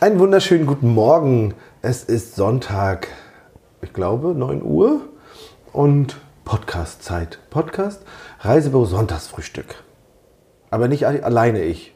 Einen 0.00 0.18
wunderschönen 0.18 0.66
guten 0.66 0.92
Morgen. 0.94 1.54
Es 1.82 2.04
ist 2.04 2.36
Sonntag, 2.36 3.08
ich 3.80 3.92
glaube 3.92 4.34
9 4.34 4.62
Uhr 4.62 5.00
und 5.72 6.16
Podcast-Zeit. 6.44 7.38
Podcast, 7.50 8.02
Reisebüro 8.40 8.84
Sonntagsfrühstück. 8.84 9.82
Aber 10.70 10.88
nicht 10.88 11.06
alle- 11.06 11.24
alleine 11.24 11.62
ich. 11.62 11.94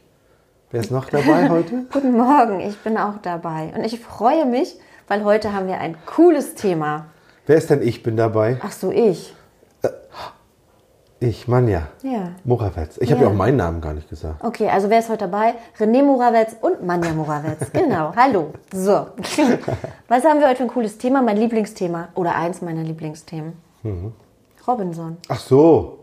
Wer 0.71 0.80
ist 0.80 0.90
noch 0.90 1.06
dabei 1.06 1.48
heute? 1.50 1.86
Guten 1.92 2.16
Morgen, 2.16 2.60
ich 2.60 2.78
bin 2.78 2.96
auch 2.96 3.18
dabei. 3.22 3.72
Und 3.76 3.85
ich 3.85 4.01
freue 4.01 4.46
mich, 4.46 4.76
weil 5.08 5.24
heute 5.24 5.53
haben 5.53 5.67
wir 5.67 5.78
ein 5.78 5.96
cooles 6.06 6.54
Thema. 6.54 7.06
Wer 7.46 7.56
ist 7.56 7.71
denn 7.71 7.82
ich 7.82 8.03
bin 8.03 8.17
dabei? 8.17 8.58
Ach 8.62 8.72
so, 8.72 8.90
ich. 8.92 9.35
Ich, 11.22 11.46
Manja. 11.46 11.82
Ja. 12.02 12.30
Morawetz. 12.44 12.96
Ich 12.98 13.10
habe 13.12 13.21
ja 13.21 13.26
Ja. 13.28 13.32
auch 13.32 13.36
meinen 13.36 13.58
Namen 13.58 13.82
gar 13.82 13.92
nicht 13.92 14.08
gesagt. 14.08 14.42
Okay, 14.42 14.71
also 14.71 14.88
wer 14.88 15.00
ist 15.00 15.10
heute 15.10 15.28
dabei? 15.28 15.53
René 15.78 16.02
Morawetz 16.02 16.56
und 16.62 16.82
Manja 16.86 17.12
Morawetz. 17.12 17.70
Genau, 17.74 18.14
hallo. 18.16 18.52
So. 18.73 19.06
Was 20.09 20.24
haben 20.24 20.40
wir 20.40 20.46
heute 20.48 20.56
für 20.56 20.62
ein 20.62 20.68
cooles 20.70 20.96
Thema? 20.96 21.20
Mein 21.20 21.36
Lieblingsthema. 21.36 22.09
Oder 22.14 22.34
eins 22.36 22.62
meiner 22.62 22.82
Lieblingsthemen. 22.82 23.52
Robinson. 24.66 25.18
Ach 25.28 25.38
so. 25.40 25.98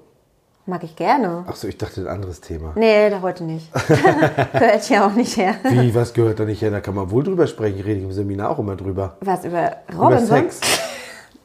Mag 0.68 0.84
ich 0.84 0.96
gerne. 0.96 1.46
Ach 1.48 1.56
so, 1.56 1.68
ich 1.68 1.78
dachte 1.78 2.02
ein 2.02 2.08
anderes 2.08 2.42
Thema. 2.42 2.74
Nee, 2.76 3.10
da 3.10 3.22
heute 3.22 3.44
nicht. 3.46 3.72
Gehört 4.54 4.90
ja 4.90 5.08
auch 5.08 5.14
nicht 5.14 5.36
her. 5.38 5.56
Wie, 5.64 5.96
was 5.96 6.14
gehört 6.14 6.40
da 6.40 6.44
nicht 6.46 6.62
her? 6.62 6.70
Da 6.72 6.82
kann 6.82 6.94
man 6.94 7.10
wohl 7.10 7.24
drüber 7.24 7.48
sprechen. 7.48 7.80
Rede 7.82 8.00
ich 8.00 8.04
im 8.04 8.12
Seminar 8.12 8.50
auch 8.52 8.60
immer 8.60 8.76
drüber. 8.76 9.16
Was 9.22 9.46
über 9.46 9.78
Über 9.88 9.98
Robinson? 9.98 10.28
Sex. 10.28 10.60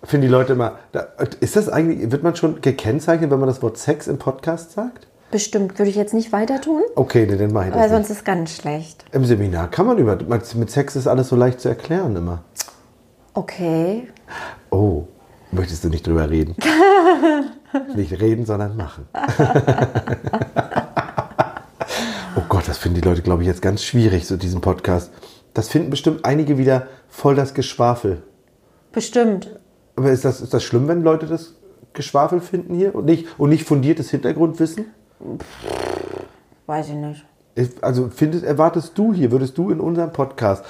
Finden 0.04 0.26
die 0.26 0.32
Leute 0.32 0.54
immer. 0.54 0.78
Ist 1.40 1.54
das 1.56 1.68
eigentlich, 1.68 2.10
wird 2.10 2.22
man 2.24 2.34
schon 2.34 2.60
gekennzeichnet, 2.60 3.30
wenn 3.30 3.38
man 3.38 3.48
das 3.48 3.62
Wort 3.62 3.78
Sex 3.78 4.08
im 4.08 4.18
Podcast 4.18 4.72
sagt? 4.72 5.06
Bestimmt. 5.30 5.78
Würde 5.78 5.88
ich 5.90 5.96
jetzt 5.96 6.12
nicht 6.12 6.32
weiter 6.32 6.60
tun, 6.60 6.82
Okay, 6.94 7.26
nee, 7.28 7.36
dann 7.36 7.52
mache 7.52 7.66
ich 7.68 7.72
das 7.72 7.80
weil 7.80 7.88
nicht. 7.88 7.96
sonst 8.06 8.10
ist 8.18 8.24
ganz 8.24 8.56
schlecht. 8.56 9.04
Im 9.12 9.24
Seminar 9.24 9.70
kann 9.70 9.86
man 9.86 9.98
über. 9.98 10.16
Mit 10.16 10.70
Sex 10.70 10.96
ist 10.96 11.06
alles 11.06 11.28
so 11.28 11.36
leicht 11.36 11.60
zu 11.60 11.68
erklären 11.68 12.16
immer. 12.16 12.42
Okay. 13.34 14.08
Oh, 14.70 15.04
möchtest 15.52 15.84
du 15.84 15.88
nicht 15.88 16.06
drüber 16.06 16.28
reden? 16.28 16.56
nicht 17.96 18.20
reden, 18.20 18.44
sondern 18.44 18.76
machen. 18.76 19.08
oh 22.36 22.42
Gott, 22.48 22.68
das 22.68 22.78
finden 22.78 23.00
die 23.00 23.08
Leute, 23.08 23.22
glaube 23.22 23.42
ich, 23.42 23.48
jetzt 23.48 23.62
ganz 23.62 23.82
schwierig, 23.82 24.26
so 24.26 24.36
diesen 24.36 24.60
Podcast. 24.60 25.10
Das 25.54 25.68
finden 25.68 25.90
bestimmt 25.90 26.24
einige 26.24 26.58
wieder 26.58 26.88
voll 27.08 27.34
das 27.36 27.54
Geschwafel. 27.54 28.22
Bestimmt. 28.92 29.58
Aber 29.96 30.10
ist 30.10 30.24
das, 30.24 30.40
ist 30.40 30.54
das 30.54 30.62
schlimm, 30.62 30.88
wenn 30.88 31.02
Leute 31.02 31.26
das 31.26 31.54
Geschwafel 31.92 32.40
finden 32.40 32.74
hier 32.74 32.94
und 32.94 33.04
nicht, 33.04 33.26
und 33.38 33.50
nicht 33.50 33.66
fundiertes 33.66 34.10
Hintergrundwissen? 34.10 34.86
Weiß 36.66 36.88
ich 36.88 36.94
nicht. 36.94 37.24
Also 37.82 38.08
findest, 38.08 38.44
erwartest 38.44 38.96
du 38.96 39.12
hier, 39.12 39.30
würdest 39.30 39.58
du 39.58 39.70
in 39.70 39.80
unserem 39.80 40.12
Podcast 40.12 40.64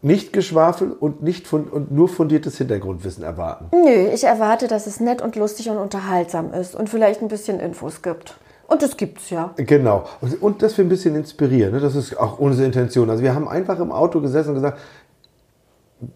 nicht 0.00 0.32
Geschwafel 0.32 0.92
und, 0.92 1.22
nicht 1.24 1.48
fund, 1.48 1.72
und 1.72 1.90
nur 1.90 2.08
fundiertes 2.08 2.56
Hintergrundwissen 2.56 3.24
erwarten? 3.24 3.66
Nö, 3.72 4.08
ich 4.12 4.22
erwarte, 4.22 4.68
dass 4.68 4.86
es 4.86 5.00
nett 5.00 5.20
und 5.20 5.34
lustig 5.34 5.68
und 5.70 5.76
unterhaltsam 5.76 6.54
ist 6.54 6.76
und 6.76 6.88
vielleicht 6.88 7.20
ein 7.20 7.28
bisschen 7.28 7.58
Infos 7.58 8.02
gibt. 8.02 8.38
Und 8.68 8.82
das 8.82 8.96
gibt's 8.96 9.30
ja. 9.30 9.54
Genau. 9.56 10.04
Und, 10.20 10.40
und 10.40 10.62
dass 10.62 10.76
wir 10.76 10.84
ein 10.84 10.90
bisschen 10.90 11.16
inspirieren. 11.16 11.72
Ne? 11.72 11.80
Das 11.80 11.96
ist 11.96 12.16
auch 12.16 12.38
unsere 12.38 12.66
Intention. 12.66 13.10
Also 13.10 13.22
wir 13.22 13.34
haben 13.34 13.48
einfach 13.48 13.80
im 13.80 13.90
Auto 13.90 14.20
gesessen 14.20 14.50
und 14.50 14.54
gesagt, 14.56 14.78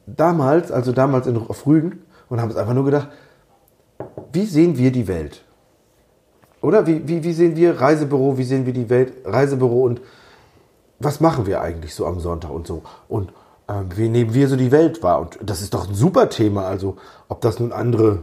damals, 0.06 0.70
also 0.70 0.92
damals 0.92 1.26
in 1.26 1.36
auf 1.36 1.66
Rügen, 1.66 2.02
und 2.32 2.40
haben 2.40 2.48
es 2.48 2.56
einfach 2.56 2.72
nur 2.72 2.86
gedacht, 2.86 3.08
wie 4.32 4.46
sehen 4.46 4.78
wir 4.78 4.90
die 4.90 5.06
Welt? 5.06 5.44
Oder 6.62 6.86
wie, 6.86 7.06
wie, 7.06 7.22
wie 7.22 7.32
sehen 7.34 7.56
wir 7.56 7.78
Reisebüro, 7.78 8.38
wie 8.38 8.44
sehen 8.44 8.64
wir 8.64 8.72
die 8.72 8.88
Welt, 8.88 9.12
Reisebüro 9.26 9.82
und 9.82 10.00
was 10.98 11.20
machen 11.20 11.44
wir 11.44 11.60
eigentlich 11.60 11.94
so 11.94 12.06
am 12.06 12.20
Sonntag 12.20 12.50
und 12.50 12.66
so? 12.66 12.84
Und 13.06 13.34
ähm, 13.68 13.90
wie 13.96 14.08
nehmen 14.08 14.32
wir 14.32 14.48
so 14.48 14.56
die 14.56 14.72
Welt 14.72 15.02
wahr? 15.02 15.20
Und 15.20 15.40
das 15.42 15.60
ist 15.60 15.74
doch 15.74 15.86
ein 15.86 15.94
super 15.94 16.30
Thema. 16.30 16.64
Also, 16.64 16.96
ob 17.28 17.42
das 17.42 17.60
nun 17.60 17.70
andere 17.70 18.20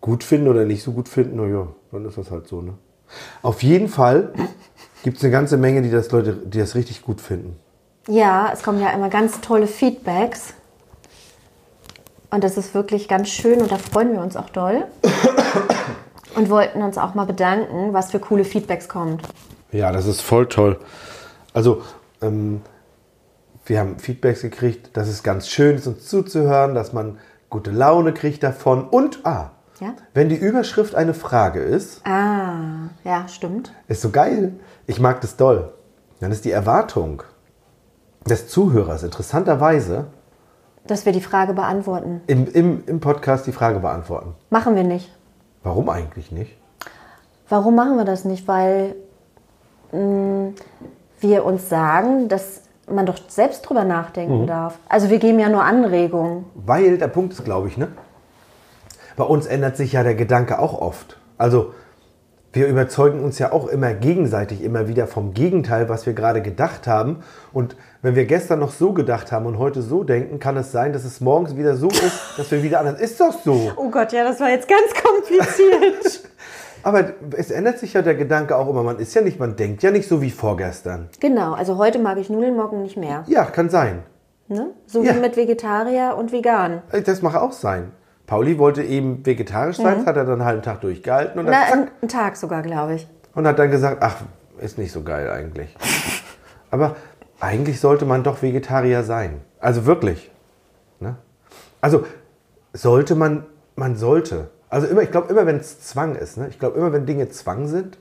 gut 0.00 0.24
finden 0.24 0.48
oder 0.48 0.64
nicht 0.64 0.82
so 0.82 0.92
gut 0.92 1.10
finden, 1.10 1.36
naja, 1.36 1.66
dann 1.92 2.06
ist 2.06 2.16
das 2.16 2.30
halt 2.30 2.48
so, 2.48 2.62
ne? 2.62 2.72
Auf 3.42 3.62
jeden 3.62 3.88
Fall 3.88 4.32
gibt 5.02 5.18
es 5.18 5.22
eine 5.22 5.32
ganze 5.32 5.58
Menge, 5.58 5.82
die 5.82 5.90
das 5.90 6.10
Leute, 6.12 6.32
die 6.32 6.60
das 6.60 6.74
richtig 6.74 7.02
gut 7.02 7.20
finden. 7.20 7.58
Ja, 8.08 8.48
es 8.54 8.62
kommen 8.62 8.80
ja 8.80 8.88
immer 8.92 9.10
ganz 9.10 9.42
tolle 9.42 9.66
Feedbacks. 9.66 10.54
Und 12.34 12.42
das 12.42 12.56
ist 12.56 12.74
wirklich 12.74 13.06
ganz 13.06 13.28
schön 13.28 13.60
und 13.60 13.70
da 13.70 13.78
freuen 13.78 14.12
wir 14.12 14.20
uns 14.20 14.36
auch 14.36 14.50
doll. 14.50 14.86
Und 16.34 16.50
wollten 16.50 16.82
uns 16.82 16.98
auch 16.98 17.14
mal 17.14 17.26
bedanken, 17.26 17.92
was 17.92 18.10
für 18.10 18.18
coole 18.18 18.44
Feedbacks 18.44 18.88
kommt. 18.88 19.22
Ja, 19.70 19.92
das 19.92 20.04
ist 20.06 20.20
voll 20.20 20.48
toll. 20.48 20.80
Also, 21.52 21.82
ähm, 22.20 22.62
wir 23.66 23.78
haben 23.78 24.00
Feedbacks 24.00 24.40
gekriegt, 24.42 24.96
dass 24.96 25.06
es 25.06 25.22
ganz 25.22 25.46
schön 25.48 25.76
ist, 25.76 25.86
uns 25.86 26.08
zuzuhören, 26.08 26.74
dass 26.74 26.92
man 26.92 27.18
gute 27.50 27.70
Laune 27.70 28.12
kriegt 28.12 28.42
davon. 28.42 28.88
Und, 28.88 29.24
ah, 29.24 29.52
Ja? 29.78 29.94
wenn 30.12 30.28
die 30.28 30.34
Überschrift 30.34 30.96
eine 30.96 31.14
Frage 31.14 31.60
ist, 31.60 32.04
Ah, 32.04 32.88
ja, 33.04 33.28
stimmt. 33.28 33.72
ist 33.86 34.02
so 34.02 34.10
geil. 34.10 34.54
Ich 34.88 34.98
mag 34.98 35.20
das 35.20 35.36
doll. 35.36 35.72
Dann 36.18 36.32
ist 36.32 36.44
die 36.44 36.50
Erwartung 36.50 37.22
des 38.28 38.48
Zuhörers 38.48 39.04
interessanterweise 39.04 40.06
Dass 40.86 41.06
wir 41.06 41.12
die 41.12 41.20
Frage 41.20 41.54
beantworten. 41.54 42.20
im, 42.26 42.46
im, 42.52 42.82
im 42.86 43.00
Podcast 43.00 43.46
die 43.46 43.52
Frage 43.52 43.80
beantworten. 43.80 44.34
Machen 44.50 44.76
wir 44.76 44.84
nicht. 44.84 45.10
Warum 45.62 45.88
eigentlich 45.88 46.30
nicht? 46.30 46.56
Warum 47.48 47.74
machen 47.74 47.96
wir 47.96 48.04
das 48.04 48.24
nicht? 48.24 48.46
Weil 48.46 48.94
mh, 49.92 50.52
wir 51.20 51.44
uns 51.44 51.68
sagen, 51.68 52.28
dass 52.28 52.62
man 52.90 53.06
doch 53.06 53.16
selbst 53.28 53.62
drüber 53.62 53.84
nachdenken 53.84 54.46
darf. 54.46 54.78
Also 54.88 55.08
wir 55.08 55.18
geben 55.18 55.38
ja 55.38 55.48
nur 55.48 55.64
Anregungen. 55.64 56.44
Weil 56.54 56.98
der 56.98 57.08
Punkt 57.08 57.32
ist, 57.32 57.44
glaube 57.44 57.68
ich, 57.68 57.78
ne? 57.78 57.88
Bei 59.16 59.24
uns 59.24 59.46
ändert 59.46 59.76
sich 59.78 59.92
ja 59.92 60.02
der 60.02 60.14
Gedanke 60.14 60.58
auch 60.58 60.78
oft. 60.80 61.18
Also 61.38 61.72
wir 62.54 62.68
überzeugen 62.68 63.22
uns 63.22 63.38
ja 63.38 63.52
auch 63.52 63.66
immer 63.66 63.92
gegenseitig 63.94 64.62
immer 64.62 64.88
wieder 64.88 65.06
vom 65.06 65.34
Gegenteil, 65.34 65.88
was 65.88 66.06
wir 66.06 66.12
gerade 66.14 66.40
gedacht 66.40 66.86
haben. 66.86 67.18
Und 67.52 67.76
wenn 68.00 68.14
wir 68.14 68.24
gestern 68.26 68.60
noch 68.60 68.70
so 68.70 68.92
gedacht 68.92 69.32
haben 69.32 69.44
und 69.46 69.58
heute 69.58 69.82
so 69.82 70.04
denken, 70.04 70.38
kann 70.38 70.56
es 70.56 70.70
sein, 70.72 70.92
dass 70.92 71.04
es 71.04 71.20
morgens 71.20 71.56
wieder 71.56 71.76
so 71.76 71.88
ist, 71.88 72.20
dass 72.38 72.50
wir 72.50 72.62
wieder 72.62 72.80
anders. 72.80 73.00
Ist 73.00 73.20
doch 73.20 73.32
so. 73.44 73.72
Oh 73.76 73.90
Gott, 73.90 74.12
ja, 74.12 74.24
das 74.24 74.38
war 74.40 74.50
jetzt 74.50 74.68
ganz 74.68 74.94
kompliziert. 75.02 76.22
Aber 76.84 77.12
es 77.36 77.50
ändert 77.50 77.78
sich 77.78 77.94
ja 77.94 78.02
der 78.02 78.14
Gedanke 78.14 78.56
auch 78.56 78.68
immer. 78.68 78.82
Man 78.82 78.98
ist 78.98 79.14
ja 79.14 79.22
nicht, 79.22 79.40
man 79.40 79.56
denkt 79.56 79.82
ja 79.82 79.90
nicht 79.90 80.06
so 80.08 80.22
wie 80.22 80.30
vorgestern. 80.30 81.08
genau, 81.18 81.54
also 81.54 81.78
heute 81.78 81.98
mag 81.98 82.18
ich 82.18 82.28
Nudeln, 82.30 82.56
morgen 82.56 82.82
nicht 82.82 82.96
mehr. 82.96 83.24
Ja, 83.26 83.44
kann 83.46 83.70
sein. 83.70 84.02
Ne? 84.48 84.70
So 84.86 85.02
Ja. 85.02 85.16
wie 85.16 85.20
mit 85.20 85.36
Vegetarier 85.36 86.14
und 86.18 86.30
Vegan. 86.30 86.82
Das 87.04 87.22
mache 87.22 87.40
auch 87.40 87.52
sein. 87.52 87.90
Pauli 88.26 88.58
wollte 88.58 88.82
eben 88.82 89.24
vegetarisch 89.24 89.76
sein, 89.76 89.98
das 89.98 90.06
hat 90.06 90.16
er 90.16 90.24
dann 90.24 90.34
einen 90.34 90.44
halben 90.44 90.62
Tag 90.62 90.80
durchgehalten 90.80 91.38
und 91.38 91.46
dann, 91.46 91.54
Na, 91.54 91.66
zack, 91.66 91.78
ein, 91.78 91.90
ein 92.02 92.08
Tag 92.08 92.36
sogar, 92.36 92.62
glaube 92.62 92.94
ich. 92.94 93.06
und 93.34 93.46
hat 93.46 93.58
dann 93.58 93.70
gesagt, 93.70 93.98
ach, 94.00 94.16
ist 94.58 94.78
nicht 94.78 94.92
so 94.92 95.02
geil 95.02 95.30
eigentlich. 95.30 95.76
Aber 96.70 96.96
eigentlich 97.40 97.80
sollte 97.80 98.04
man 98.06 98.22
doch 98.22 98.42
Vegetarier 98.42 99.02
sein. 99.04 99.40
Also 99.60 99.86
wirklich. 99.86 100.30
Ne? 101.00 101.16
Also 101.80 102.06
sollte 102.72 103.14
man, 103.14 103.44
man 103.76 103.96
sollte. 103.96 104.48
Also 104.70 104.86
immer, 104.86 105.02
ich 105.02 105.10
glaube 105.10 105.30
immer, 105.30 105.46
wenn 105.46 105.56
es 105.56 105.80
Zwang 105.80 106.16
ist, 106.16 106.38
ne? 106.38 106.48
ich 106.48 106.58
glaube 106.58 106.78
immer, 106.78 106.92
wenn 106.92 107.06
Dinge 107.06 107.28
Zwang 107.28 107.68
sind, 107.68 107.98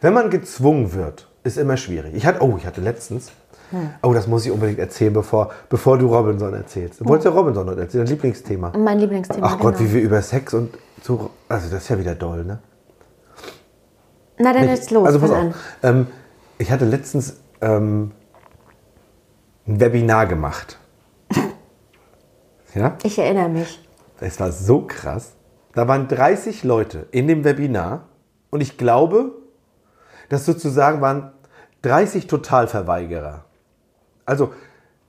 wenn 0.00 0.14
man 0.14 0.30
gezwungen 0.30 0.92
wird, 0.94 1.28
ist 1.44 1.56
immer 1.58 1.76
schwierig. 1.76 2.14
Ich 2.14 2.26
hatte, 2.26 2.42
oh, 2.42 2.56
ich 2.58 2.66
hatte 2.66 2.80
letztens, 2.80 3.32
oh, 4.02 4.12
das 4.12 4.26
muss 4.26 4.44
ich 4.44 4.52
unbedingt 4.52 4.78
erzählen, 4.78 5.12
bevor, 5.12 5.50
bevor 5.68 5.98
du 5.98 6.06
Robinson 6.06 6.54
erzählst. 6.54 7.00
Du 7.00 7.04
wolltest 7.06 7.26
ja 7.26 7.30
Robinson 7.30 7.68
heute 7.68 7.82
erzählen, 7.82 8.04
dein 8.04 8.14
Lieblingsthema. 8.14 8.72
Mein 8.76 8.98
Lieblingsthema. 8.98 9.46
Ach 9.46 9.58
Gott, 9.58 9.78
genau. 9.78 9.90
wie 9.90 9.94
wir 9.94 10.02
über 10.02 10.22
Sex 10.22 10.54
und 10.54 10.76
so, 11.02 11.30
also 11.48 11.70
das 11.70 11.82
ist 11.82 11.88
ja 11.88 11.98
wieder 11.98 12.14
doll, 12.14 12.44
ne? 12.44 12.58
Na, 14.38 14.52
dann 14.52 14.68
jetzt 14.68 14.90
los. 14.90 15.06
also 15.06 15.20
pass 15.20 15.30
auf. 15.30 15.54
Ähm, 15.82 16.06
ich 16.58 16.70
hatte 16.70 16.84
letztens 16.84 17.36
ähm, 17.60 18.12
ein 19.66 19.80
Webinar 19.80 20.26
gemacht. 20.26 20.78
ja, 22.74 22.96
Ich 23.02 23.18
erinnere 23.18 23.48
mich. 23.48 23.80
es 24.20 24.40
war 24.40 24.52
so 24.52 24.82
krass. 24.86 25.32
Da 25.74 25.86
waren 25.86 26.08
30 26.08 26.64
Leute 26.64 27.06
in 27.10 27.28
dem 27.28 27.44
Webinar 27.44 28.08
und 28.50 28.60
ich 28.60 28.76
glaube, 28.76 29.32
dass 30.28 30.46
sozusagen 30.46 31.00
waren 31.00 31.32
30 31.82 32.26
Totalverweigerer. 32.26 33.44
Also 34.30 34.52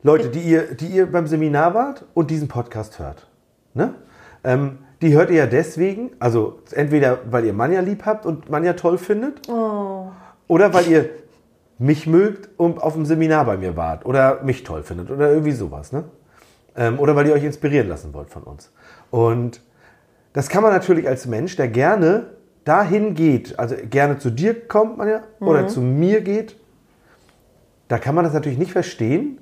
Leute, 0.02 0.30
die 0.30 0.40
ihr, 0.40 0.74
die 0.74 0.88
ihr 0.88 1.06
beim 1.06 1.28
Seminar 1.28 1.76
wart 1.76 2.06
und 2.16 2.32
diesen 2.32 2.48
Podcast 2.48 2.98
hört. 2.98 3.28
Ne? 3.76 3.94
Ähm, 4.44 4.80
die 5.04 5.14
hört 5.14 5.30
ihr 5.30 5.38
ja 5.38 5.46
deswegen, 5.46 6.10
also 6.20 6.60
entweder 6.72 7.20
weil 7.30 7.46
ihr 7.46 7.54
Manja 7.54 7.82
lieb 7.82 8.04
habt 8.06 8.26
und 8.26 8.50
Manja 8.50 8.74
toll 8.74 8.98
findet, 8.98 9.48
oder 9.48 10.74
weil 10.74 10.88
ihr 10.88 11.10
mich 11.78 12.08
mögt 12.08 12.50
und 12.58 12.82
auf 12.82 12.94
dem 12.94 13.06
Seminar 13.06 13.46
bei 13.46 13.58
mir 13.58 13.78
wart 13.78 14.06
oder 14.06 14.42
mich 14.44 14.64
toll 14.64 14.82
findet 14.82 15.12
oder 15.12 15.32
irgendwie 15.32 15.52
sowas. 15.52 15.92
Ne? 15.92 16.04
Ähm, 16.76 17.00
oder 17.00 17.16
weil 17.16 17.28
ihr 17.28 17.34
euch 17.34 17.44
inspirieren 17.44 17.90
lassen 17.90 18.14
wollt 18.16 18.32
von 18.32 18.42
uns. 18.42 18.72
Und 19.12 19.62
das 20.34 20.50
kann 20.50 20.64
man 20.64 20.72
natürlich 20.72 21.08
als 21.08 21.28
Mensch, 21.28 21.56
der 21.56 21.68
gerne 21.68 22.26
dahin 22.64 23.14
geht, 23.14 23.60
also 23.60 23.76
gerne 23.90 24.18
zu 24.18 24.32
dir 24.32 24.68
kommt 24.68 24.98
man 24.98 25.08
ja, 25.08 25.22
oder 25.40 25.68
zu 25.68 25.82
mir 25.82 26.22
geht, 26.22 26.56
da 27.92 27.98
kann 27.98 28.16
man 28.16 28.24
das 28.24 28.34
natürlich 28.34 28.58
nicht 28.58 28.72
verstehen, 28.72 29.40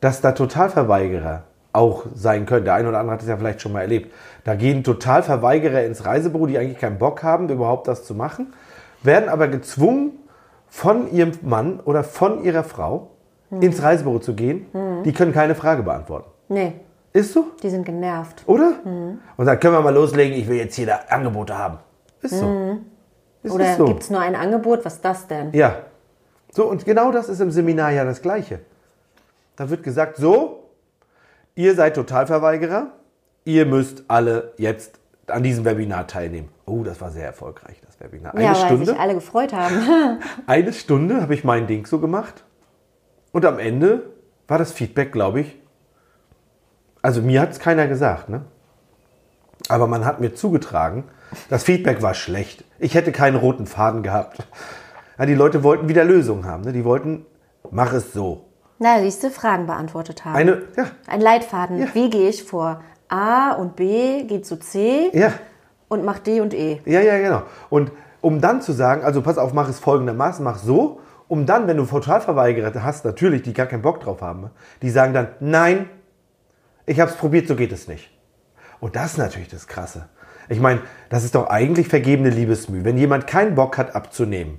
dass 0.00 0.20
da 0.20 0.32
Totalverweigerer 0.32 1.44
auch 1.72 2.04
sein 2.14 2.44
können. 2.44 2.66
Der 2.66 2.74
eine 2.74 2.88
oder 2.88 2.98
andere 2.98 3.14
hat 3.14 3.22
es 3.22 3.28
ja 3.28 3.36
vielleicht 3.38 3.62
schon 3.62 3.72
mal 3.72 3.80
erlebt. 3.80 4.12
Da 4.44 4.54
gehen 4.54 4.84
Totalverweigerer 4.84 5.82
ins 5.84 6.04
Reisebüro, 6.04 6.46
die 6.46 6.58
eigentlich 6.58 6.78
keinen 6.78 6.98
Bock 6.98 7.22
haben, 7.22 7.48
überhaupt 7.48 7.88
das 7.88 8.04
zu 8.04 8.14
machen, 8.14 8.52
werden 9.02 9.28
aber 9.30 9.48
gezwungen, 9.48 10.12
von 10.68 11.10
ihrem 11.12 11.32
Mann 11.42 11.80
oder 11.80 12.02
von 12.04 12.42
ihrer 12.44 12.64
Frau 12.64 13.10
ins 13.50 13.80
Reisebüro 13.82 14.18
zu 14.18 14.34
gehen. 14.34 14.66
Die 15.04 15.12
können 15.12 15.32
keine 15.32 15.54
Frage 15.54 15.84
beantworten. 15.84 16.28
Nee, 16.48 16.72
Ist 17.12 17.32
so? 17.32 17.46
die 17.62 17.70
sind 17.70 17.86
genervt. 17.86 18.42
Oder? 18.46 18.72
Und 18.84 19.46
dann 19.46 19.58
können 19.60 19.74
wir 19.74 19.80
mal 19.80 19.94
loslegen, 19.94 20.36
ich 20.36 20.48
will 20.48 20.56
jetzt 20.56 20.74
hier 20.74 20.86
da 20.86 21.00
Angebote 21.08 21.56
haben. 21.56 21.78
Ist 22.20 22.38
so. 22.40 22.78
Ist 23.42 23.52
Oder 23.52 23.74
so. 23.76 23.84
gibt 23.84 24.02
es 24.02 24.10
nur 24.10 24.20
ein 24.20 24.34
Angebot? 24.34 24.84
Was 24.84 24.94
ist 24.94 25.04
das 25.04 25.26
denn? 25.28 25.52
Ja. 25.52 25.76
So, 26.54 26.66
und 26.66 26.84
genau 26.84 27.10
das 27.10 27.28
ist 27.28 27.40
im 27.40 27.50
Seminar 27.50 27.90
ja 27.90 28.04
das 28.04 28.22
Gleiche. 28.22 28.60
Da 29.56 29.70
wird 29.70 29.82
gesagt, 29.82 30.18
so, 30.18 30.70
ihr 31.56 31.74
seid 31.74 31.96
Totalverweigerer, 31.96 32.92
ihr 33.44 33.66
müsst 33.66 34.04
alle 34.06 34.52
jetzt 34.56 35.00
an 35.26 35.42
diesem 35.42 35.64
Webinar 35.64 36.06
teilnehmen. 36.06 36.48
Oh, 36.64 36.84
das 36.84 37.00
war 37.00 37.10
sehr 37.10 37.26
erfolgreich, 37.26 37.80
das 37.84 37.98
Webinar. 37.98 38.34
Eine 38.34 38.44
ja, 38.44 38.54
weil 38.54 38.66
Stunde, 38.66 38.86
sich 38.86 39.00
alle 39.00 39.14
gefreut 39.14 39.52
haben. 39.52 40.20
eine 40.46 40.72
Stunde 40.72 41.20
habe 41.20 41.34
ich 41.34 41.42
mein 41.42 41.66
Ding 41.66 41.86
so 41.86 41.98
gemacht. 41.98 42.44
Und 43.32 43.44
am 43.46 43.58
Ende 43.58 44.02
war 44.46 44.58
das 44.58 44.70
Feedback, 44.70 45.10
glaube 45.10 45.40
ich, 45.40 45.58
also 47.02 47.20
mir 47.20 47.40
hat 47.40 47.50
es 47.50 47.58
keiner 47.58 47.88
gesagt, 47.88 48.28
ne? 48.28 48.42
Aber 49.68 49.88
man 49.88 50.04
hat 50.04 50.20
mir 50.20 50.34
zugetragen, 50.34 51.02
das 51.50 51.64
Feedback 51.64 52.00
war 52.00 52.14
schlecht. 52.14 52.64
Ich 52.78 52.94
hätte 52.94 53.10
keinen 53.10 53.34
roten 53.34 53.66
Faden 53.66 54.04
gehabt. 54.04 54.38
Ja, 55.18 55.26
die 55.26 55.34
Leute 55.34 55.62
wollten 55.62 55.88
wieder 55.88 56.04
Lösungen 56.04 56.44
haben. 56.44 56.64
Ne? 56.64 56.72
Die 56.72 56.84
wollten, 56.84 57.26
mach 57.70 57.92
es 57.92 58.12
so. 58.12 58.46
Na, 58.78 59.00
siehst 59.00 59.22
du, 59.22 59.30
Fragen 59.30 59.66
beantwortet 59.66 60.24
haben. 60.24 60.34
Eine, 60.34 60.62
ja, 60.76 60.86
Ein 61.06 61.20
Leitfaden. 61.20 61.78
Ja. 61.78 61.86
Wie 61.94 62.10
gehe 62.10 62.28
ich 62.28 62.42
vor? 62.42 62.82
A 63.08 63.52
und 63.52 63.76
B 63.76 64.24
geht 64.24 64.46
zu 64.46 64.58
C 64.58 65.10
ja, 65.12 65.32
und 65.88 66.04
macht 66.04 66.26
D 66.26 66.40
und 66.40 66.52
E. 66.54 66.80
ja, 66.84 67.00
ja, 67.00 67.18
genau. 67.18 67.42
Und 67.70 67.92
um 68.20 68.40
dann 68.40 68.62
zu 68.62 68.72
sagen, 68.72 69.04
also 69.04 69.22
pass 69.22 69.38
auf, 69.38 69.52
mach 69.52 69.68
es 69.68 69.78
folgendermaßen, 69.78 70.42
mach 70.42 70.58
so, 70.58 71.00
um 71.28 71.46
dann, 71.46 71.66
wenn 71.66 71.76
du 71.76 71.84
Totalverweigerer 71.84 72.82
hast, 72.82 73.04
natürlich, 73.04 73.42
die 73.42 73.52
gar 73.52 73.66
keinen 73.66 73.82
Bock 73.82 74.00
drauf 74.00 74.20
haben, 74.22 74.40
ne? 74.42 74.50
die 74.82 74.90
sagen 74.90 75.12
dann, 75.12 75.28
nein, 75.40 75.88
ich 76.86 77.00
habe 77.00 77.10
es 77.10 77.16
probiert, 77.16 77.46
so 77.46 77.54
geht 77.54 77.72
es 77.72 77.86
nicht. 77.86 78.10
Und 78.80 78.96
das 78.96 79.12
ist 79.12 79.18
natürlich 79.18 79.48
das 79.48 79.66
Krasse. 79.66 80.08
Ich 80.48 80.60
meine, 80.60 80.80
das 81.08 81.24
ist 81.24 81.34
doch 81.34 81.48
eigentlich 81.48 81.88
vergebene 81.88 82.30
Liebesmüh. 82.30 82.84
Wenn 82.84 82.98
jemand 82.98 83.26
keinen 83.26 83.54
Bock 83.54 83.78
hat, 83.78 83.94
abzunehmen, 83.94 84.58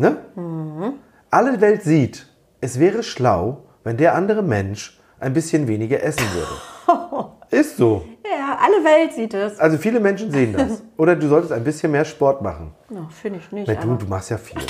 ne? 0.00 0.94
Alle 1.30 1.60
Welt 1.60 1.82
sieht, 1.82 2.26
es 2.60 2.80
wäre 2.80 3.02
schlau, 3.02 3.64
wenn 3.84 3.96
der 3.96 4.14
andere 4.14 4.42
Mensch 4.42 5.00
ein 5.20 5.32
bisschen 5.32 5.68
weniger 5.68 6.02
essen 6.02 6.24
würde. 6.34 7.32
ist 7.50 7.76
so. 7.76 8.04
Ja, 8.24 8.58
alle 8.60 8.84
Welt 8.84 9.12
sieht 9.12 9.34
es. 9.34 9.58
Also 9.58 9.78
viele 9.78 10.00
Menschen 10.00 10.30
sehen 10.30 10.52
das. 10.52 10.82
Oder 10.96 11.16
du 11.16 11.28
solltest 11.28 11.52
ein 11.52 11.64
bisschen 11.64 11.92
mehr 11.92 12.04
Sport 12.04 12.42
machen. 12.42 12.74
No, 12.88 13.08
Finde 13.10 13.38
ich 13.40 13.50
nicht. 13.52 13.68
Na, 13.68 13.74
du, 13.74 13.94
du 13.94 14.06
machst 14.06 14.30
ja 14.30 14.38
viel. 14.38 14.60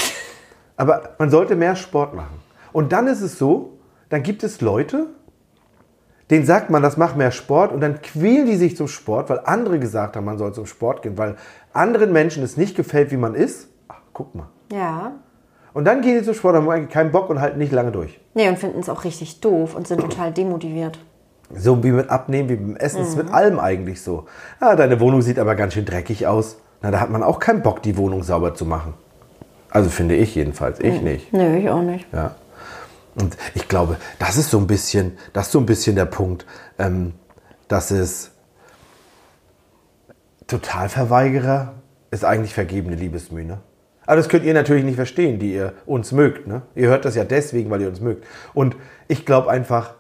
Aber 0.77 1.15
man 1.19 1.31
sollte 1.31 1.57
mehr 1.57 1.77
Sport 1.77 2.15
machen. 2.15 2.41
Und 2.73 2.93
dann 2.93 3.07
ist 3.07 3.21
es 3.21 3.39
so, 3.39 3.79
dann 4.09 4.23
gibt 4.23 4.43
es 4.43 4.61
Leute, 4.61 5.07
denen 6.31 6.45
sagt 6.45 6.71
man, 6.71 6.83
das 6.83 6.97
macht 6.97 7.17
mehr 7.17 7.31
Sport 7.31 7.73
und 7.73 7.81
dann 7.81 8.03
quälen 8.03 8.47
die 8.47 8.57
sich 8.57 8.77
zum 8.77 8.89
Sport, 8.89 9.31
weil 9.31 9.41
andere 9.45 9.79
gesagt 9.79 10.17
haben, 10.17 10.25
man 10.25 10.39
soll 10.39 10.53
zum 10.53 10.67
Sport 10.67 11.03
gehen, 11.03 11.17
weil 11.17 11.37
anderen 11.73 12.13
Menschen 12.13 12.43
es 12.43 12.57
nicht 12.57 12.77
gefällt, 12.77 13.11
wie 13.11 13.17
man 13.17 13.35
ist. 13.35 13.69
Ach, 13.89 14.01
guck 14.13 14.35
mal. 14.35 14.49
Ja. 14.73 15.13
Und 15.75 15.85
dann 15.85 16.01
gehen 16.03 16.19
die 16.19 16.25
zum 16.25 16.35
Sport, 16.35 16.57
haben 16.57 16.69
eigentlich 16.69 16.91
keinen 16.91 17.13
Bock 17.13 17.31
und 17.31 17.41
halten 17.41 17.59
nicht 17.59 17.73
lange 17.73 17.93
durch. 17.93 18.19
Nee, 18.35 18.49
und 18.49 18.59
finden 18.59 18.81
es 18.81 18.89
auch 18.89 19.05
richtig 19.05 19.41
doof 19.41 19.75
und 19.75 19.87
sind 19.87 20.01
total 20.01 20.33
demotiviert. 20.33 20.99
So 21.55 21.83
wie 21.83 21.93
mit 21.93 22.11
Abnehmen, 22.11 22.49
wie 22.49 22.57
mit 22.57 22.77
dem 22.77 22.77
Essen, 22.77 23.03
ist 23.03 23.17
mit 23.17 23.33
allem 23.33 23.59
eigentlich 23.59 24.03
so. 24.03 24.27
Ah, 24.61 24.77
deine 24.77 25.01
Wohnung 25.01 25.23
sieht 25.23 25.39
aber 25.39 25.55
ganz 25.55 25.75
schön 25.75 25.85
dreckig 25.85 26.27
aus. 26.27 26.59
Na, 26.83 26.91
da 26.91 27.01
hat 27.01 27.11
man 27.11 27.23
auch 27.23 27.39
keinen 27.39 27.63
Bock, 27.63 27.83
die 27.83 27.97
Wohnung 27.97 28.23
sauber 28.23 28.55
zu 28.55 28.67
machen. 28.67 28.95
Also 29.71 29.91
finde 29.91 30.15
ich 30.17 30.35
jedenfalls. 30.35 30.81
Ich 30.81 31.03
nicht. 31.03 31.33
Nö, 31.33 31.57
ich 31.57 31.69
auch 31.71 31.83
nicht. 31.83 32.07
Ja. 32.13 32.35
Und 33.15 33.37
ich 33.55 33.69
glaube, 33.69 33.97
das 34.19 34.37
ist 34.37 34.51
so 34.51 34.59
ein 34.59 34.67
bisschen, 34.67 35.19
das 35.33 35.47
ist 35.47 35.53
so 35.53 35.59
ein 35.59 35.67
bisschen 35.67 35.97
der 35.97 36.05
Punkt, 36.05 36.47
ähm, 36.79 37.15
dass 37.67 37.91
es 37.91 38.31
Totalverweigerer 40.47 41.75
ist 42.11 42.25
eigentlich 42.25 42.55
vergebene 42.55 42.97
Liebesmühe. 42.97 43.45
Ne? 43.45 43.59
Aber 44.09 44.17
das 44.17 44.31
könnt 44.31 44.47
ihr 44.47 44.55
natürlich 44.55 44.85
nicht 44.85 44.97
verstehen, 44.97 45.39
die 45.39 45.53
ihr 45.53 45.75
uns 45.85 46.13
mögt. 46.13 46.47
Ne? 46.47 46.63
Ihr 46.75 46.89
hört 46.89 47.05
das 47.05 47.15
ja 47.15 47.25
deswegen, 47.25 47.69
weil 47.69 47.83
ihr 47.83 47.89
uns 47.89 48.01
mögt. 48.01 48.25
Und 48.55 48.75
ich 49.07 49.27
glaube 49.27 49.51
einfach, 49.51 49.93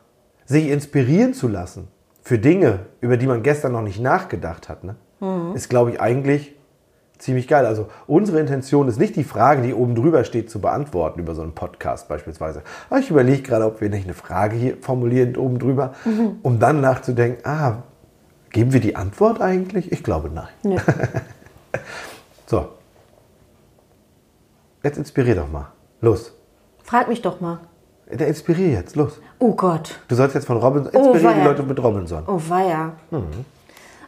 sich 0.46 0.70
inspirieren 0.70 1.34
zu 1.34 1.46
lassen 1.46 1.88
für 2.22 2.38
Dinge, 2.38 2.86
über 3.02 3.18
die 3.18 3.26
man 3.26 3.42
gestern 3.42 3.72
noch 3.72 3.82
nicht 3.82 4.00
nachgedacht 4.00 4.70
hat, 4.70 4.82
ne? 4.82 4.96
ist, 5.54 5.68
glaube 5.68 5.90
ich, 5.90 6.00
eigentlich 6.00 6.56
ziemlich 7.18 7.48
geil. 7.48 7.66
Also 7.66 7.88
unsere 8.06 8.40
Intention 8.40 8.88
ist 8.88 8.98
nicht 8.98 9.14
die 9.14 9.24
Frage, 9.24 9.60
die 9.60 9.74
oben 9.74 9.94
drüber 9.94 10.24
steht, 10.24 10.48
zu 10.48 10.58
beantworten 10.58 11.20
über 11.20 11.34
so 11.34 11.42
einen 11.42 11.52
Podcast 11.52 12.08
beispielsweise. 12.08 12.62
Aber 12.88 13.00
ich 13.00 13.10
überlege 13.10 13.42
gerade, 13.42 13.66
ob 13.66 13.82
wir 13.82 13.90
nicht 13.90 14.04
eine 14.04 14.14
Frage 14.14 14.56
hier 14.56 14.78
formulieren 14.80 15.36
oben 15.36 15.58
drüber, 15.58 15.92
um 16.42 16.58
dann 16.58 16.80
nachzudenken, 16.80 17.46
ah, 17.46 17.82
geben 18.52 18.72
wir 18.72 18.80
die 18.80 18.96
Antwort 18.96 19.42
eigentlich? 19.42 19.92
Ich 19.92 20.02
glaube 20.02 20.30
nein. 20.32 20.48
Nö. 20.62 20.76
So. 22.46 22.77
Jetzt 24.88 24.96
inspirier 24.96 25.34
doch 25.34 25.50
mal. 25.52 25.66
Los. 26.00 26.32
Frag 26.82 27.08
mich 27.08 27.20
doch 27.20 27.42
mal. 27.42 27.58
Der 28.10 28.26
inspirier 28.26 28.68
jetzt, 28.70 28.96
los. 28.96 29.20
Oh 29.38 29.52
Gott. 29.54 29.98
Du 30.08 30.14
sollst 30.14 30.34
jetzt 30.34 30.46
von 30.46 30.56
Robinson, 30.56 30.90
Oh, 30.94 31.12
inspirier 31.12 31.34
die 31.34 31.40
weia. 31.40 31.44
Leute 31.44 31.62
mit 31.62 31.82
Robinson. 31.84 32.22
Oh 32.26 32.40
weia. 32.48 32.92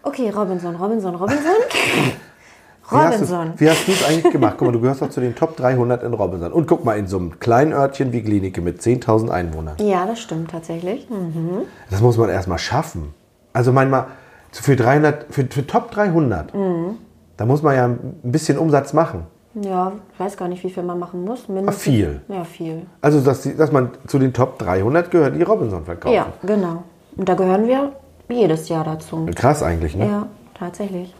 Okay, 0.03 0.31
Robinson, 0.31 0.75
Robinson, 0.77 1.15
Robinson. 1.17 1.53
Robinson. 2.91 3.53
Wie 3.59 3.69
hast 3.69 3.87
du 3.87 3.93
es 3.93 4.03
eigentlich 4.09 4.33
gemacht? 4.33 4.55
Guck 4.57 4.69
mal, 4.69 4.73
du 4.73 4.81
gehörst 4.81 5.03
doch 5.03 5.11
zu 5.11 5.21
den 5.21 5.35
Top 5.35 5.55
300 5.59 6.03
in 6.03 6.15
Robinson. 6.15 6.51
Und 6.51 6.67
guck 6.67 6.83
mal, 6.83 6.97
in 6.99 7.07
so 7.07 7.19
einem 7.19 7.39
kleinen 7.39 7.75
Örtchen 7.75 8.11
wie 8.15 8.23
Klinike 8.23 8.63
mit 8.63 8.81
10.000 8.81 9.29
Einwohnern. 9.29 9.75
Ja, 9.81 10.07
das 10.07 10.19
stimmt 10.21 10.51
tatsächlich. 10.51 11.07
Hm. 11.11 11.67
Das 11.91 12.01
muss 12.01 12.17
man 12.17 12.31
erstmal 12.31 12.59
schaffen. 12.59 13.13
Also 13.53 13.71
manchmal 13.71 14.07
für 14.51 14.77
300, 14.77 15.27
für, 15.29 15.45
für 15.45 15.67
Top 15.67 15.91
300, 15.91 16.55
Mhm. 16.55 16.97
da 17.37 17.45
muss 17.45 17.63
man 17.63 17.77
ja 17.77 17.85
ein 17.85 17.99
bisschen 18.23 18.57
Umsatz 18.57 18.95
machen. 18.95 19.27
Ja, 19.55 19.93
ich 20.13 20.21
weiß 20.21 20.37
gar 20.37 20.49
nicht, 20.49 20.63
wie 20.63 20.71
viel 20.71 20.83
man 20.83 20.99
machen 20.99 21.25
muss. 21.25 21.45
Ah, 21.49 21.53
Mindestens. 21.53 21.83
viel. 21.83 22.21
Ja, 22.29 22.45
viel. 22.45 22.87
Also, 23.01 23.21
dass, 23.21 23.43
die, 23.43 23.57
dass 23.57 23.73
man 23.73 23.91
zu 24.07 24.19
den 24.19 24.33
Top 24.33 24.59
300 24.59 25.11
gehört, 25.11 25.35
die 25.35 25.43
Robinson 25.43 25.85
verkaufen. 25.85 26.15
Ja, 26.15 26.33
genau. 26.43 26.85
Und 27.17 27.29
da 27.29 27.35
gehören 27.35 27.67
wir 27.67 27.93
jedes 28.29 28.69
Jahr 28.69 28.85
dazu. 28.85 29.27
Krass 29.35 29.63
eigentlich, 29.63 29.97
ne? 29.97 30.07
Ja, 30.07 30.27
tatsächlich. 30.55 31.15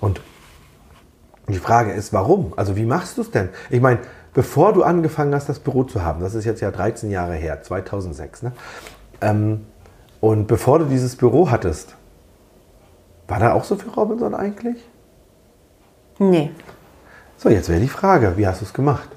Und 0.00 0.20
die 1.48 1.58
Frage 1.58 1.92
ist, 1.92 2.12
warum? 2.14 2.54
Also 2.56 2.74
wie 2.76 2.86
machst 2.86 3.18
du 3.18 3.22
es 3.22 3.30
denn? 3.30 3.50
Ich 3.68 3.82
meine, 3.82 3.98
bevor 4.32 4.72
du 4.72 4.82
angefangen 4.82 5.34
hast, 5.34 5.48
das 5.50 5.58
Büro 5.58 5.84
zu 5.84 6.02
haben, 6.02 6.20
das 6.20 6.34
ist 6.34 6.46
jetzt 6.46 6.62
ja 6.62 6.70
13 6.70 7.10
Jahre 7.10 7.34
her, 7.34 7.62
2006, 7.62 8.42
ne? 8.44 8.52
Ähm, 9.20 9.66
und 10.20 10.46
bevor 10.46 10.78
du 10.78 10.86
dieses 10.86 11.16
Büro 11.16 11.50
hattest, 11.50 11.96
war 13.28 13.40
da 13.40 13.52
auch 13.52 13.64
so 13.64 13.76
viel 13.76 13.90
Robinson 13.90 14.34
eigentlich? 14.34 14.82
Nee. 16.18 16.50
So, 17.36 17.48
jetzt 17.48 17.68
wäre 17.68 17.80
die 17.80 17.88
Frage, 17.88 18.34
wie 18.36 18.46
hast 18.46 18.60
du 18.60 18.64
es 18.64 18.72
gemacht? 18.72 19.08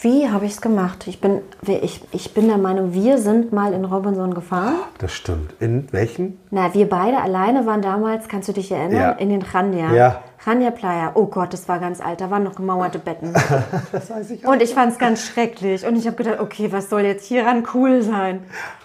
Wie 0.00 0.28
habe 0.30 0.44
ich 0.46 0.52
es 0.52 0.60
gemacht? 0.60 1.08
Ich 1.08 1.20
bin, 1.20 1.40
ich, 1.66 2.02
ich 2.12 2.32
bin 2.32 2.46
der 2.46 2.58
Meinung, 2.58 2.92
wir 2.94 3.18
sind 3.18 3.52
mal 3.52 3.72
in 3.72 3.84
Robinson 3.84 4.32
gefahren. 4.32 4.76
Das 4.98 5.12
stimmt. 5.12 5.54
In 5.58 5.88
welchen? 5.92 6.38
Na, 6.50 6.72
wir 6.72 6.88
beide 6.88 7.18
alleine 7.18 7.66
waren 7.66 7.82
damals, 7.82 8.28
kannst 8.28 8.48
du 8.48 8.52
dich 8.52 8.70
erinnern, 8.70 8.92
Ja. 9.00 9.10
in 9.12 9.30
den 9.30 9.42
Ranja. 9.42 9.92
Ja. 9.92 10.22
Ranja 10.46 10.70
Playa. 10.70 11.10
Oh 11.14 11.26
Gott, 11.26 11.52
das 11.52 11.68
war 11.68 11.80
ganz 11.80 12.00
alt. 12.00 12.20
Da 12.20 12.30
waren 12.30 12.44
noch 12.44 12.54
gemauerte 12.54 13.00
Betten. 13.00 13.34
Das 13.92 14.08
weiß 14.08 14.30
ich 14.30 14.46
Und 14.46 14.62
ich 14.62 14.72
fand 14.72 14.92
es 14.92 14.98
ganz 14.98 15.26
schrecklich. 15.26 15.84
Und 15.84 15.96
ich 15.96 16.06
habe 16.06 16.14
gedacht, 16.16 16.38
okay, 16.38 16.70
was 16.70 16.88
soll 16.88 17.00
jetzt 17.00 17.26
hieran 17.26 17.64
cool 17.74 18.00
sein? 18.02 18.44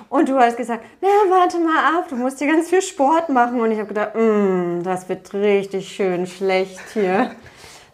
Und 0.10 0.30
du 0.30 0.36
hast 0.40 0.58
gesagt, 0.58 0.84
na, 1.00 1.08
warte 1.30 1.60
mal 1.60 2.00
ab, 2.00 2.06
du 2.10 2.16
musst 2.16 2.40
hier 2.40 2.48
ganz 2.52 2.70
viel 2.70 2.82
Sport 2.82 3.30
machen. 3.30 3.62
Und 3.62 3.72
ich 3.72 3.78
habe 3.78 3.90
gedacht, 3.90 4.16
mm, 4.16 4.82
das 4.84 5.08
wird 5.10 5.32
richtig 5.36 5.90
schön 5.90 6.26
schlecht 6.26 6.80
hier. 6.94 7.30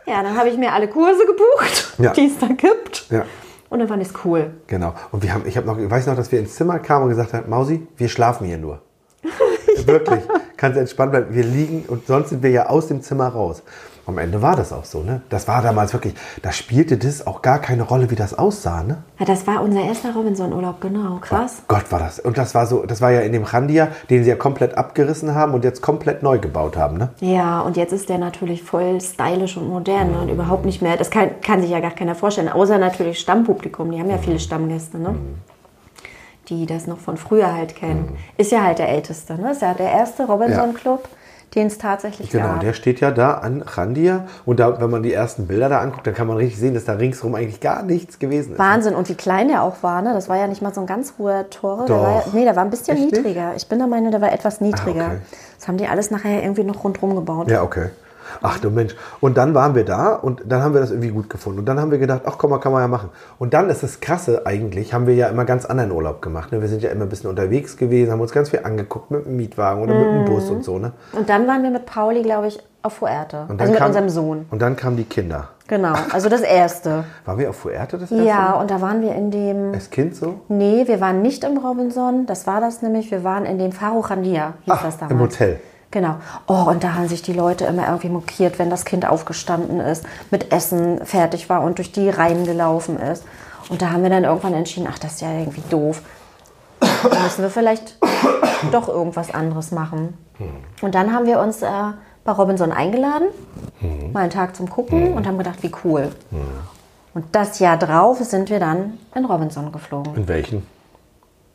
Ja, 0.10 0.24
dann 0.24 0.36
habe 0.38 0.50
ich 0.50 0.58
mir 0.58 0.74
alle 0.74 0.88
Kurse 0.88 1.24
gebucht, 1.26 1.94
Ja. 2.00 2.12
die 2.14 2.26
es 2.26 2.38
da 2.40 2.48
gibt. 2.48 3.06
Ja. 3.12 3.26
Und 3.70 3.80
dann 3.80 3.88
fand 3.88 4.02
ich 4.02 4.10
es 4.10 4.14
cool. 4.26 4.52
Genau. 4.68 4.96
Und 5.12 5.22
wir 5.22 5.32
haben, 5.34 5.44
ich 5.46 5.56
habe 5.56 5.68
noch, 5.68 5.78
ich 5.78 5.90
weiß 5.90 6.08
noch, 6.08 6.16
dass 6.16 6.32
wir 6.32 6.40
ins 6.40 6.56
Zimmer 6.56 6.80
kamen 6.80 7.04
und 7.04 7.10
gesagt 7.10 7.34
haben, 7.34 7.48
Mausi, 7.50 7.86
wir 7.98 8.10
schlafen 8.10 8.48
hier 8.48 8.58
nur. 8.58 8.82
Wirklich. 9.86 10.22
Kannst 10.58 10.78
entspannt 10.80 11.12
bleiben. 11.12 11.28
Wir 11.36 11.44
liegen 11.44 11.86
und 11.88 12.08
sonst 12.08 12.30
sind 12.30 12.42
wir 12.42 12.50
ja 12.50 12.66
aus 12.68 12.88
dem 12.88 13.02
Zimmer 13.04 13.28
raus. 13.28 13.62
Am 14.10 14.18
Ende 14.18 14.42
war 14.42 14.56
das 14.56 14.74
auch 14.74 14.86
so, 14.86 15.04
ne? 15.04 15.22
Das 15.30 15.48
war 15.48 15.62
damals 15.62 15.94
wirklich, 15.94 16.16
da 16.42 16.52
spielte 16.52 16.98
das 16.98 17.28
auch 17.28 17.44
gar 17.44 17.60
keine 17.60 17.84
Rolle, 17.84 18.10
wie 18.10 18.16
das 18.16 18.34
aussah, 18.34 18.82
ne? 18.82 19.04
Ja, 19.20 19.26
das 19.26 19.46
war 19.46 19.62
unser 19.62 19.82
erster 19.82 20.16
Robinson-Urlaub, 20.16 20.82
genau. 20.82 21.18
Krass. 21.22 21.62
Gott 21.68 21.92
war 21.92 22.00
das. 22.00 22.20
Und 22.20 22.40
das 22.40 22.56
war 22.56 22.66
so, 22.66 22.88
das 22.88 23.02
war 23.02 23.12
ja 23.12 23.20
in 23.20 23.34
dem 23.34 23.44
Randia, 23.44 23.90
den 24.10 24.24
sie 24.24 24.32
ja 24.32 24.36
komplett 24.36 24.80
abgerissen 24.80 25.36
haben 25.36 25.54
und 25.54 25.64
jetzt 25.64 25.84
komplett 25.84 26.24
neu 26.24 26.40
gebaut 26.40 26.76
haben, 26.76 26.98
ne? 26.98 27.10
Ja, 27.20 27.60
und 27.62 27.78
jetzt 27.78 27.94
ist 27.94 28.10
der 28.10 28.18
natürlich 28.18 28.64
voll 28.64 29.00
stylisch 29.00 29.58
und 29.58 29.70
modern 29.70 30.12
ne? 30.14 30.22
und 30.22 30.30
überhaupt 30.30 30.66
nicht 30.66 30.82
mehr. 30.82 30.98
Das 30.98 31.12
kann, 31.12 31.40
kann 31.42 31.62
sich 31.62 31.70
ja 31.70 31.80
gar 31.80 31.92
keiner 31.92 32.16
vorstellen, 32.16 32.50
außer 32.50 32.80
natürlich 32.80 33.20
Stammpublikum. 33.20 33.92
Die 33.92 34.00
haben 34.00 34.10
ja 34.10 34.18
viele 34.18 34.40
Stammgäste, 34.40 34.98
ne? 34.98 35.14
die 36.50 36.66
das 36.66 36.88
noch 36.88 36.98
von 36.98 37.18
früher 37.18 37.54
halt 37.54 37.76
kennen, 37.76 38.18
ist 38.38 38.52
ja 38.52 38.64
halt 38.64 38.80
der 38.80 38.90
älteste. 38.90 39.36
Ne? 39.40 39.52
Ist 39.52 39.62
ja 39.62 39.76
der 39.76 39.92
erste 39.92 40.26
Robinson 40.26 40.72
Ja. 40.84 41.00
Den 41.56 41.68
es 41.68 41.78
tatsächlich 41.80 42.30
Genau, 42.30 42.46
gab. 42.50 42.60
der 42.60 42.74
steht 42.74 43.00
ja 43.00 43.10
da 43.10 43.34
an 43.36 43.64
Randia. 43.64 44.26
Und 44.46 44.60
da, 44.60 44.80
wenn 44.80 44.90
man 44.92 45.02
die 45.02 45.12
ersten 45.14 45.48
Bilder 45.48 45.68
da 45.68 45.80
anguckt, 45.80 46.06
dann 46.06 46.14
kann 46.14 46.28
man 46.28 46.38
richtig 46.38 46.60
sehen, 46.60 46.76
dass 46.76 46.86
da 46.86 46.94
ringsrum 46.94 47.34
eigentlich 47.34 47.60
gar 47.60 47.82
nichts 47.82 48.20
gewesen 48.20 48.54
ist. 48.54 48.60
Wahnsinn. 48.60 48.94
Und 48.94 49.10
wie 49.10 49.16
klein 49.16 49.48
der 49.48 49.64
auch 49.64 49.82
war, 49.82 50.02
ne? 50.04 50.14
Das 50.14 50.30
war 50.30 50.38
ja 50.38 50.46
nicht 50.46 50.62
mal 50.62 50.74
so 50.74 50.82
ein 50.82 50.88
ganz 50.88 51.14
hoher 51.18 51.50
Tore. 51.50 51.86
Der 51.88 51.96
Doch. 51.96 52.04
war 52.04 52.12
ja, 52.18 52.24
nee, 52.34 52.44
der 52.44 52.56
war 52.56 52.64
ein 52.64 52.70
bisschen 52.70 52.98
Echt 52.98 53.12
niedriger. 53.14 53.54
Ich 53.56 53.68
bin 53.68 53.80
der 53.80 53.88
Meinung, 53.88 54.12
der 54.12 54.22
war 54.22 54.32
etwas 54.32 54.62
niedriger. 54.62 55.06
okay. 55.06 55.18
Das 55.58 55.68
haben 55.68 55.78
die 55.78 55.88
alles 55.88 56.12
nachher 56.12 56.42
irgendwie 56.44 56.64
noch 56.64 56.84
rundherum 56.84 57.16
gebaut. 57.16 57.50
Ja, 57.50 57.64
okay. 57.64 57.90
Ach 58.42 58.60
du 58.60 58.70
Mensch. 58.70 58.96
Und 59.20 59.38
dann 59.38 59.54
waren 59.54 59.76
wir 59.76 59.86
da 59.86 60.14
und 60.16 60.42
dann 60.46 60.62
haben 60.64 60.74
wir 60.74 60.82
das 60.82 60.92
irgendwie 60.92 61.10
gut 61.10 61.30
gefunden. 61.30 61.60
Und 61.60 61.66
dann 61.66 61.80
haben 61.80 61.92
wir 61.92 61.98
gedacht, 61.98 62.22
ach 62.26 62.38
komm 62.38 62.50
mal, 62.52 62.60
kann 62.60 62.72
man 62.72 62.82
ja 62.82 62.88
machen. 62.88 63.10
Und 63.38 63.54
dann 63.54 63.70
ist 63.70 63.84
das 63.84 64.00
Krasse 64.00 64.46
eigentlich, 64.46 64.94
haben 64.94 65.08
wir 65.08 65.16
ja 65.16 65.28
immer 65.28 65.46
ganz 65.46 65.66
anderen 65.66 65.92
Urlaub 65.92 66.22
gemacht. 66.22 66.52
Ne? 66.52 66.62
Wir 66.62 66.68
sind 66.68 66.82
ja 66.82 66.90
immer 66.92 67.04
ein 67.06 67.10
bisschen 67.10 67.30
unterwegs 67.30 67.78
gewesen, 67.78 68.12
haben 68.12 68.22
uns 68.22 68.32
ganz 68.32 68.50
viel 68.50 68.62
angeguckt 68.64 69.12
mit 69.12 69.26
dem 69.26 69.38
Mietwagen 69.38 69.82
oder 69.84 69.94
mit 69.96 70.08
dem 70.08 70.26
Bus 70.26 70.50
und 70.50 70.64
so. 70.64 70.80
Ne? 70.80 70.92
Und 71.14 71.30
dann 71.30 71.48
waren 71.48 71.64
wir 71.64 71.70
mit 71.72 71.86
Pauli, 71.86 72.22
glaube 72.22 72.48
ich, 72.48 72.60
auf 72.82 72.94
Fuerte. 72.94 73.46
Und 73.50 73.60
Also 73.60 73.72
mit 73.72 73.80
kam- 73.80 73.88
unserem 73.90 74.10
Sohn. 74.10 74.46
Und 74.52 74.62
dann 74.62 74.76
kamen 74.76 74.96
die 74.98 75.04
Kinder. 75.04 75.50
Genau. 75.68 75.94
Also 76.12 76.30
das 76.30 76.42
erste. 76.42 77.04
Waren 77.26 77.38
wir 77.38 77.50
auf 77.52 77.58
Fuerte 77.58 78.00
das 78.00 78.10
erste 78.12 78.26
Ja, 78.26 78.54
Mal? 78.54 78.62
und 78.62 78.72
da 78.72 78.82
waren 78.82 79.02
wir 79.04 79.14
in 79.14 79.30
dem. 79.30 79.72
Als 79.74 79.92
Kind 79.92 80.16
so? 80.16 80.40
Nee, 80.48 80.88
wir 80.88 81.00
waren 81.00 81.22
nicht 81.22 81.44
im 81.44 81.58
Robinson. 81.58 82.26
Das 82.26 82.48
war 82.48 82.60
das 82.60 82.82
nämlich. 82.82 83.12
Wir 83.12 83.24
waren 83.24 83.46
in 83.46 83.60
dem 83.60 83.72
Faro 83.72 84.02
Chandia, 84.02 84.54
hieß 84.66 84.74
Ach, 84.76 84.82
das 84.84 84.98
damals. 84.98 85.12
im 85.12 85.20
Hotel. 85.20 85.60
Genau. 85.92 86.16
Oh, 86.48 86.66
und 86.68 86.84
da 86.84 86.94
haben 86.94 87.08
sich 87.08 87.22
die 87.24 87.34
Leute 87.34 87.66
immer 87.66 87.88
irgendwie 87.88 88.10
mokiert, 88.10 88.60
wenn 88.60 88.70
das 88.70 88.86
Kind 88.86 89.08
aufgestanden 89.08 89.80
ist, 89.80 90.06
mit 90.30 90.52
Essen 90.52 91.04
fertig 91.06 91.50
war 91.50 91.64
und 91.64 91.80
durch 91.80 91.92
die 91.92 92.10
Reihen 92.10 92.46
gelaufen 92.46 93.00
ist. 93.00 93.24
Und 93.70 93.82
da 93.82 93.92
haben 93.92 94.04
wir 94.04 94.10
dann 94.10 94.24
irgendwann 94.24 94.54
entschieden, 94.54 94.88
ach, 94.92 95.00
das 95.00 95.14
ist 95.14 95.22
ja 95.22 95.32
irgendwie 95.32 95.64
doof. 95.70 96.02
Da 96.80 97.20
müssen 97.24 97.42
wir 97.42 97.50
vielleicht 97.50 97.98
doch 98.72 98.88
irgendwas 98.88 99.34
anderes 99.34 99.72
machen. 99.72 100.18
Und 100.82 100.96
dann 100.96 101.14
haben 101.14 101.26
wir 101.26 101.40
uns 101.40 101.62
äh, 101.62 101.68
bei 102.24 102.32
Robinson 102.32 102.72
eingeladen, 102.72 103.28
mal 104.14 104.22
einen 104.22 104.30
Tag 104.30 104.56
zum 104.56 104.70
Gucken 104.70 105.14
und 105.14 105.28
haben 105.28 105.38
gedacht, 105.38 105.62
wie 105.64 105.72
cool. 105.84 106.12
Und 107.14 107.26
das 107.32 107.60
Jahr 107.60 107.78
drauf 107.78 108.20
sind 108.20 108.50
wir 108.50 108.60
dann 108.60 108.98
in 109.16 109.26
Robinson 109.26 109.72
geflogen. 109.72 110.16
In 110.16 110.28
welchen? 110.28 110.79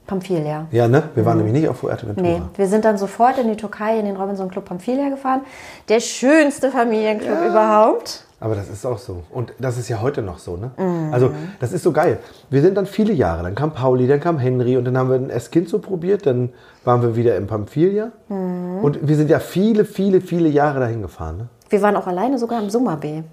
Pamphylia. 0.07 0.67
Ja, 0.71 0.87
ne? 0.87 1.05
Wir 1.15 1.25
waren 1.25 1.39
nämlich 1.39 1.55
nicht 1.55 1.69
auf 1.69 1.79
Fuerteventura. 1.79 2.27
Nee, 2.27 2.43
wir 2.57 2.67
sind 2.67 2.85
dann 2.85 2.99
sofort 2.99 3.39
in 3.39 3.49
die 3.49 3.57
Türkei 3.57 3.99
in 3.99 4.05
den 4.05 4.17
Robinson 4.17 4.49
Club 4.51 4.67
Pamphylia 4.67 5.09
gefahren. 5.09 5.41
Der 5.89 6.01
schönste 6.01 6.71
Familienclub 6.71 7.39
überhaupt. 7.49 8.25
Aber 8.41 8.55
das 8.55 8.69
ist 8.69 8.85
auch 8.85 8.99
so. 8.99 9.23
Und 9.31 9.55
das 9.59 9.79
ist 9.79 9.89
ja 9.89 10.03
heute 10.03 10.21
noch 10.21 10.39
so, 10.39 10.59
ne? 10.59 10.71
Also, 11.13 11.31
das 11.61 11.73
ist 11.73 11.83
so 11.83 11.93
geil. 11.93 12.19
Wir 12.51 12.61
sind 12.61 12.77
dann 12.77 12.85
viele 12.85 13.15
Jahre, 13.15 13.43
dann 13.43 13.55
kam 13.55 13.73
Pauli, 13.73 14.07
dann 14.07 14.21
kam 14.21 14.39
Henry 14.39 14.77
und 14.77 14.85
dann 14.85 14.99
haben 14.99 15.09
wir 15.09 15.17
ein 15.17 15.31
Eskinzo 15.31 15.79
probiert, 15.79 16.27
dann 16.27 16.51
waren 16.85 17.01
wir 17.01 17.17
wieder 17.17 17.39
in 17.39 17.47
Pamphylia. 17.47 18.13
Und 18.29 18.99
wir 19.01 19.17
sind 19.17 19.31
ja 19.31 19.39
viele, 19.39 19.87
viele, 19.87 20.21
viele 20.21 20.51
Jahre 20.51 20.81
dahin 20.81 21.01
gefahren, 21.01 21.39
ne? 21.39 21.49
Wir 21.71 21.81
waren 21.81 21.97
auch 21.97 22.07
alleine 22.07 22.39
sogar 22.39 22.63
im 22.63 22.69
Summerbee. 22.69 23.25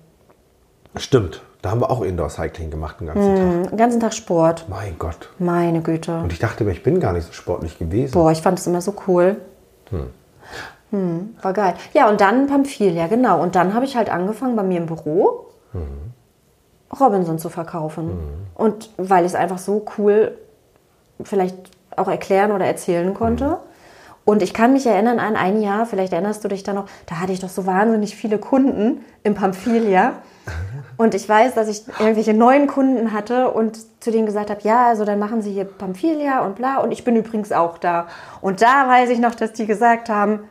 Stimmt. 0.95 1.41
Da 1.61 1.71
haben 1.71 1.81
wir 1.81 1.91
auch 1.91 2.01
Indoor-Cycling 2.01 2.71
gemacht 2.71 2.99
den 2.99 3.07
ganzen 3.07 3.35
Tag. 3.35 3.69
Den 3.69 3.77
ganzen 3.77 3.99
Tag 3.99 4.13
Sport. 4.13 4.65
Mein 4.67 4.97
Gott. 4.97 5.29
Meine 5.37 5.81
Güte. 5.81 6.19
Und 6.19 6.33
ich 6.33 6.39
dachte 6.39 6.63
mir, 6.63 6.71
ich 6.71 6.81
bin 6.81 6.99
gar 6.99 7.13
nicht 7.13 7.27
so 7.27 7.33
sportlich 7.33 7.77
gewesen. 7.77 8.13
Boah, 8.13 8.31
ich 8.31 8.41
fand 8.41 8.57
es 8.57 8.65
immer 8.65 8.81
so 8.81 8.95
cool. 9.07 9.37
Hm, 10.89 11.35
war 11.41 11.53
geil. 11.53 11.75
Ja, 11.93 12.09
und 12.09 12.19
dann 12.19 12.47
Pamphylia, 12.47 13.07
genau. 13.07 13.41
Und 13.41 13.55
dann 13.55 13.73
habe 13.73 13.85
ich 13.85 13.95
halt 13.95 14.09
angefangen 14.09 14.55
bei 14.55 14.63
mir 14.63 14.77
im 14.77 14.87
Büro 14.87 15.45
Robinson 16.99 17.39
zu 17.39 17.49
verkaufen. 17.49 18.11
Und 18.55 18.89
weil 18.97 19.25
ich 19.25 19.31
es 19.31 19.35
einfach 19.35 19.57
so 19.57 19.85
cool 19.97 20.37
vielleicht 21.23 21.55
auch 21.95 22.07
erklären 22.07 22.51
oder 22.51 22.65
erzählen 22.65 23.13
konnte. 23.13 23.57
Und 24.25 24.41
ich 24.41 24.53
kann 24.53 24.73
mich 24.73 24.85
erinnern 24.85 25.19
an 25.19 25.35
ein 25.35 25.61
Jahr, 25.61 25.85
vielleicht 25.85 26.13
erinnerst 26.13 26.43
du 26.43 26.47
dich 26.47 26.63
da 26.63 26.73
noch, 26.73 26.85
da 27.07 27.19
hatte 27.19 27.33
ich 27.33 27.39
doch 27.39 27.49
so 27.49 27.65
wahnsinnig 27.65 28.15
viele 28.15 28.37
Kunden 28.37 29.03
im 29.23 29.33
Pamphylia. 29.35 30.13
Und 30.97 31.15
ich 31.15 31.27
weiß, 31.27 31.55
dass 31.55 31.67
ich 31.67 31.83
irgendwelche 31.99 32.33
neuen 32.33 32.67
Kunden 32.67 33.13
hatte 33.13 33.49
und 33.51 33.79
zu 34.01 34.11
denen 34.11 34.25
gesagt 34.25 34.49
habe, 34.49 34.61
ja, 34.63 34.87
also 34.87 35.05
dann 35.05 35.19
machen 35.19 35.41
Sie 35.41 35.51
hier 35.51 35.65
Pamphylia 35.65 36.45
und 36.45 36.55
bla. 36.55 36.77
Und 36.77 36.91
ich 36.91 37.03
bin 37.03 37.15
übrigens 37.15 37.51
auch 37.51 37.77
da. 37.77 38.07
Und 38.41 38.61
da 38.61 38.87
weiß 38.87 39.09
ich 39.09 39.19
noch, 39.19 39.35
dass 39.35 39.53
die 39.53 39.65
gesagt 39.65 40.09
haben, 40.09 40.41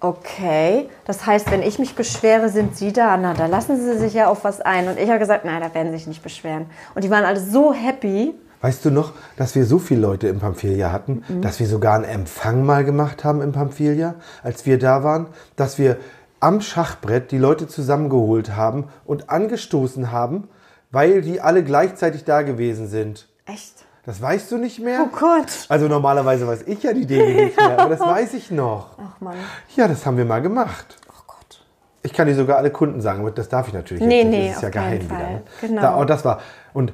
okay, 0.00 0.88
das 1.06 1.26
heißt, 1.26 1.50
wenn 1.50 1.62
ich 1.62 1.78
mich 1.78 1.94
beschwere, 1.94 2.48
sind 2.48 2.76
Sie 2.76 2.92
da. 2.92 3.16
Na, 3.16 3.34
da 3.34 3.46
lassen 3.46 3.76
Sie 3.76 3.98
sich 3.98 4.14
ja 4.14 4.28
auf 4.28 4.44
was 4.44 4.60
ein. 4.60 4.88
Und 4.88 4.98
ich 4.98 5.08
habe 5.08 5.18
gesagt, 5.18 5.44
nein, 5.44 5.60
da 5.60 5.74
werden 5.74 5.92
Sie 5.92 5.98
sich 5.98 6.06
nicht 6.06 6.22
beschweren. 6.22 6.66
Und 6.94 7.04
die 7.04 7.10
waren 7.10 7.24
alle 7.24 7.40
so 7.40 7.72
happy. 7.72 8.34
Weißt 8.60 8.84
du 8.84 8.90
noch, 8.90 9.12
dass 9.36 9.54
wir 9.54 9.66
so 9.66 9.78
viele 9.78 10.00
Leute 10.00 10.28
im 10.28 10.40
Pamphylia 10.40 10.90
hatten, 10.90 11.22
dass 11.42 11.60
wir 11.60 11.66
sogar 11.66 11.96
einen 11.96 12.04
Empfang 12.04 12.64
mal 12.64 12.82
gemacht 12.82 13.22
haben 13.22 13.42
im 13.42 13.52
Pamphylia, 13.52 14.14
als 14.42 14.64
wir 14.64 14.78
da 14.78 15.04
waren, 15.04 15.26
dass 15.54 15.78
wir 15.78 15.98
am 16.44 16.60
Schachbrett 16.60 17.30
die 17.30 17.38
Leute 17.38 17.66
zusammengeholt 17.68 18.54
haben 18.54 18.88
und 19.06 19.30
angestoßen 19.30 20.12
haben, 20.12 20.48
weil 20.90 21.22
die 21.22 21.40
alle 21.40 21.64
gleichzeitig 21.64 22.24
da 22.24 22.42
gewesen 22.42 22.86
sind. 22.86 23.28
Echt? 23.46 23.72
Das 24.04 24.20
weißt 24.20 24.52
du 24.52 24.58
nicht 24.58 24.78
mehr? 24.78 25.00
Oh 25.06 25.08
Gott. 25.18 25.64
Also 25.70 25.88
normalerweise 25.88 26.46
weiß 26.46 26.64
ich 26.66 26.82
ja 26.82 26.92
die 26.92 27.06
Dinge 27.06 27.32
nicht 27.46 27.56
mehr, 27.56 27.78
aber 27.80 27.88
das 27.96 28.00
weiß 28.00 28.34
ich 28.34 28.50
noch. 28.50 28.98
Ach 28.98 29.18
Mann. 29.22 29.36
Ja, 29.74 29.88
das 29.88 30.04
haben 30.04 30.18
wir 30.18 30.26
mal 30.26 30.42
gemacht. 30.42 30.98
Oh 31.08 31.22
Gott. 31.26 31.64
Ich 32.02 32.12
kann 32.12 32.26
dir 32.26 32.34
sogar 32.34 32.58
alle 32.58 32.70
Kunden 32.70 33.00
sagen, 33.00 33.20
aber 33.20 33.30
das 33.30 33.48
darf 33.48 33.68
ich 33.68 33.72
natürlich 33.72 34.02
Nee, 34.04 34.24
nicht. 34.24 34.30
nee, 34.38 34.46
das 34.48 34.56
ist 34.56 34.62
ja 34.64 34.68
geheim 34.68 35.00
wieder. 35.00 35.14
Fall. 35.16 35.32
Ne? 35.32 35.42
Genau. 35.62 35.80
Da, 35.80 35.94
und 35.94 36.10
das 36.10 36.26
war. 36.26 36.40
Und 36.74 36.92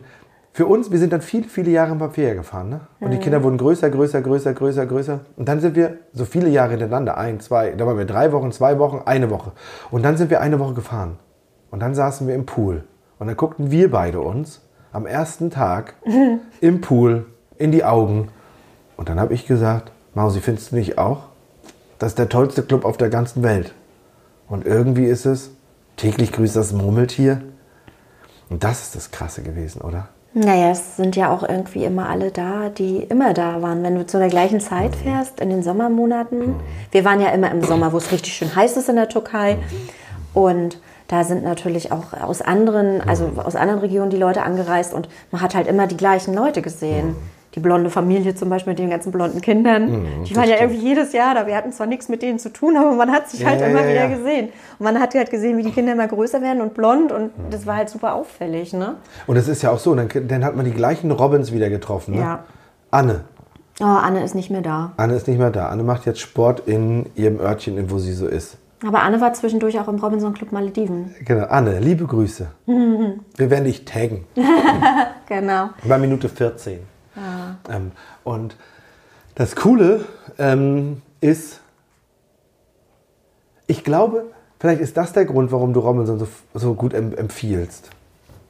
für 0.53 0.67
uns, 0.67 0.91
wir 0.91 0.99
sind 0.99 1.13
dann 1.13 1.21
viele, 1.23 1.49
viele 1.49 1.71
Jahre 1.71 1.93
im 1.93 1.99
Papier 1.99 2.35
gefahren. 2.35 2.69
Ne? 2.71 2.81
Und 2.99 3.11
die 3.13 3.19
Mhm. 3.19 3.21
Kinder 3.21 3.43
wurden 3.45 3.57
größer, 3.59 3.89
größer, 3.89 4.21
größer, 4.21 4.53
größer, 4.53 4.87
größer. 4.87 5.21
Und 5.37 5.49
dann 5.49 5.61
sind 5.61 5.77
wir 5.77 5.99
so 6.13 6.25
viele 6.25 6.49
Jahre 6.49 6.71
hintereinander, 6.71 7.17
ein, 7.17 7.39
zwei, 7.41 7.71
da 7.71 7.87
waren 7.87 7.97
wir 7.99 8.05
drei 8.05 8.33
Wochen, 8.33 8.51
zwei 8.51 8.79
Wochen, 8.79 9.03
eine 9.05 9.31
Woche. 9.31 9.53
Und 9.91 10.03
dann 10.05 10.17
sind 10.17 10.31
wir 10.31 10.41
eine 10.41 10.59
Woche 10.59 10.75
gefahren. 10.75 11.19
Und 11.71 11.81
dann 11.81 11.95
saßen 11.95 12.27
wir 12.27 12.35
im 12.35 12.47
Pool. 12.47 12.85
Und 13.19 13.29
dann 13.29 13.37
guckten 13.37 13.71
wir 13.71 13.91
beide 13.91 14.21
uns 14.21 14.61
am 14.93 15.07
ersten 15.07 15.51
Tag 15.51 15.95
im 16.61 16.81
Pool 16.81 17.27
in 17.57 17.71
die 17.71 17.85
Augen. 17.85 18.29
Und 18.97 19.09
dann 19.09 19.21
habe 19.21 19.35
ich 19.35 19.47
gesagt, 19.47 19.93
Mausi, 20.15 20.41
findest 20.41 20.73
du 20.73 20.77
nicht 20.77 20.99
auch? 20.99 21.29
Das 22.01 22.13
ist 22.13 22.19
der 22.19 22.29
tollste 22.29 22.63
Club 22.63 22.85
auf 22.85 22.97
der 22.97 23.09
ganzen 23.11 23.45
Welt. 23.45 23.73
Und 24.49 24.67
irgendwie 24.67 25.05
ist 25.05 25.27
es, 25.27 25.53
täglich 25.97 26.33
grüßt 26.33 26.57
das 26.57 26.73
Murmeltier. 26.73 27.41
Und 28.49 28.65
das 28.65 28.83
ist 28.83 28.97
das 28.97 29.11
Krasse 29.13 29.43
gewesen, 29.43 29.81
oder? 29.83 30.09
Naja, 30.33 30.71
es 30.71 30.97
sind 30.97 31.17
ja 31.17 31.33
auch 31.33 31.43
irgendwie 31.43 31.85
immer 31.85 32.09
alle 32.09 32.31
da, 32.31 32.69
die 32.69 32.99
immer 32.99 33.35
da 33.35 33.63
waren. 33.63 33.83
Wenn 33.83 33.97
du 33.97 34.07
zu 34.07 34.19
der 34.19 34.29
gleichen 34.29 34.61
Zeit 34.61 34.95
fährst, 34.95 35.41
in 35.41 35.51
den 35.51 35.65
Sommermonaten. 35.65 36.55
Wir 36.93 37.05
waren 37.05 37.21
ja 37.21 37.31
immer 37.31 37.51
im 37.51 37.65
Sommer, 37.65 37.93
wo 37.93 37.97
es 37.97 38.13
richtig 38.13 38.35
schön 38.35 38.55
heiß 38.55 38.77
ist 38.77 38.89
in 38.89 38.95
der 38.95 39.09
Türkei. 39.09 39.59
Und 40.33 40.79
da 41.09 41.25
sind 41.25 41.43
natürlich 41.43 41.91
auch 41.91 42.13
aus 42.13 42.43
anderen, 42.43 43.01
also 43.01 43.33
aus 43.45 43.57
anderen 43.57 43.81
Regionen 43.81 44.11
die 44.11 44.17
Leute 44.17 44.45
angereist 44.45 44.95
und 44.95 45.09
man 45.33 45.43
hat 45.43 45.57
halt 45.57 45.67
immer 45.67 45.89
die 45.89 45.97
gleichen 45.97 46.33
Leute 46.33 46.63
gesehen. 46.63 47.17
Die 47.57 47.61
blonde 47.61 47.91
Familie 47.91 48.35
zum 48.37 48.49
Beispiel 48.49 48.73
mit 48.73 48.79
den 48.79 48.91
ganzen 48.91 49.11
blonden 49.11 49.41
Kindern. 49.41 50.07
die 50.25 50.37
waren 50.37 50.49
ja 50.49 50.55
stimmt. 50.57 50.71
irgendwie 50.73 50.89
jedes 50.89 51.13
Jahr 51.13 51.35
da. 51.35 51.47
Wir 51.49 51.57
hatten 51.57 51.73
zwar 51.73 51.89
nichts 51.89 52.09
mit 52.09 52.23
denen 52.23 52.39
zu 52.39 52.53
tun, 52.53 52.77
aber 52.77 52.93
man 52.93 53.11
hat 53.11 53.29
sich 53.29 53.41
Ja, 53.41 53.49
halt 53.49 53.61
ja, 53.61 53.67
immer 53.67 53.83
ja, 53.85 53.91
wieder 53.91 54.17
gesehen. 54.17 54.51
Und 54.79 54.85
man 54.85 55.01
hat 55.01 55.15
halt 55.17 55.31
gesehen, 55.31 55.59
wie 55.59 55.63
die 55.65 55.73
Kinder 55.73 55.93
immer 55.93 56.07
größer 56.07 56.41
werden 56.43 56.61
und 56.63 56.75
blond 56.75 57.11
und 57.11 57.33
das 57.51 57.67
war 57.67 57.77
halt 57.77 57.89
super 57.89 58.15
auffällig, 58.15 58.73
ne? 58.73 58.95
Und 59.27 59.37
es 59.37 59.49
ist 59.49 59.63
ja 59.63 59.71
auch 59.73 59.81
so, 59.81 59.95
dann, 59.97 60.09
dann 60.29 60.45
hat 60.45 60.55
man 60.55 60.65
die 60.65 60.71
gleichen 60.71 61.11
Robins 61.11 61.51
wieder 61.53 61.69
getroffen. 61.71 62.15
Ne? 62.15 62.21
Ja. 62.21 62.45
Anne. 62.93 63.23
Oh, 63.81 63.85
Anne 63.85 64.23
ist 64.23 64.35
nicht 64.35 64.51
mehr 64.51 64.61
da. 64.61 64.93
Anne 64.97 65.15
ist 65.15 65.27
nicht 65.27 65.39
mehr 65.39 65.51
da. 65.51 65.71
Anne 65.71 65.83
macht 65.83 66.07
jetzt 66.07 66.21
Sport 66.21 66.69
in 66.69 67.07
ihrem 67.17 67.41
Örtchen, 67.41 67.79
in 67.79 67.91
wo 67.91 67.99
sie 67.99 68.13
so 68.13 68.29
ist. 68.29 68.59
Aber 68.87 69.03
Anne 69.03 69.21
war 69.21 69.33
zwischendurch 69.33 69.79
auch 69.81 69.89
im 69.89 69.97
Robinson 69.97 70.35
Club 70.35 70.53
Malediven. 70.53 71.15
Genau. 71.25 71.47
Anne, 71.47 71.81
liebe 71.81 72.05
Grüße. 72.07 72.47
Wir 72.67 73.51
werden 73.51 73.65
dich 73.65 73.85
taggen. 73.85 74.25
Genau. 75.29 75.71
Bei 75.85 75.99
Minute 75.99 76.29
14. 76.29 76.79
Ähm, 77.17 77.93
und 78.25 78.57
das 79.35 79.57
Coole 79.57 80.05
ähm, 80.39 81.03
ist, 81.21 81.61
ich 83.67 83.85
glaube, 83.85 84.25
vielleicht 84.59 84.81
ist 84.81 84.97
das 84.97 85.13
der 85.13 85.25
Grund, 85.25 85.53
warum 85.53 85.73
du 85.73 85.81
Robinson 85.81 86.19
so, 86.19 86.29
so 86.55 86.75
gut 86.75 86.95
em 86.95 87.15
empfiehlst. 87.15 87.91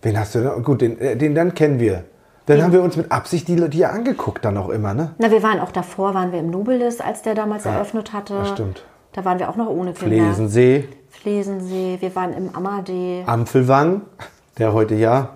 Wen 0.03 0.19
hast 0.19 0.35
du 0.35 0.41
denn? 0.41 0.63
Gut, 0.63 0.81
den, 0.81 0.99
äh, 0.99 1.17
den 1.17 1.35
dann 1.35 1.55
kennen 1.55 1.79
wir. 1.79 2.05
Dann 2.47 2.63
haben 2.63 2.73
wir 2.73 2.83
uns 2.83 2.97
mit 2.97 3.13
Absicht 3.13 3.47
die, 3.47 3.69
die 3.71 3.85
angeguckt, 3.85 4.45
dann 4.45 4.57
auch 4.57 4.71
immer, 4.71 4.93
ne? 4.93 5.15
Na, 5.19 5.31
wir 5.31 5.43
waren 5.43 5.61
auch 5.61 5.71
davor, 5.71 6.15
waren 6.15 6.33
wir 6.33 6.41
im 6.41 6.51
Nobilis, 6.51 7.01
als 7.01 7.23
der 7.23 7.35
damals 7.35 7.65
eröffnet 7.65 8.13
hatte. 8.13 8.35
das 8.35 8.49
stimmt. 8.49 8.83
Da 9.13 9.25
waren 9.25 9.39
wir 9.39 9.49
auch 9.49 9.57
noch 9.57 9.69
ohne 9.69 9.93
Kinder. 9.93 10.17
Flesensee, 10.17 10.89
Flesensee, 11.11 11.99
wir 12.01 12.15
waren 12.17 12.33
im 12.33 12.55
Amadee, 12.55 13.23
Ampelwang, 13.27 14.03
der 14.59 14.73
heute 14.73 14.95
ja 14.95 15.31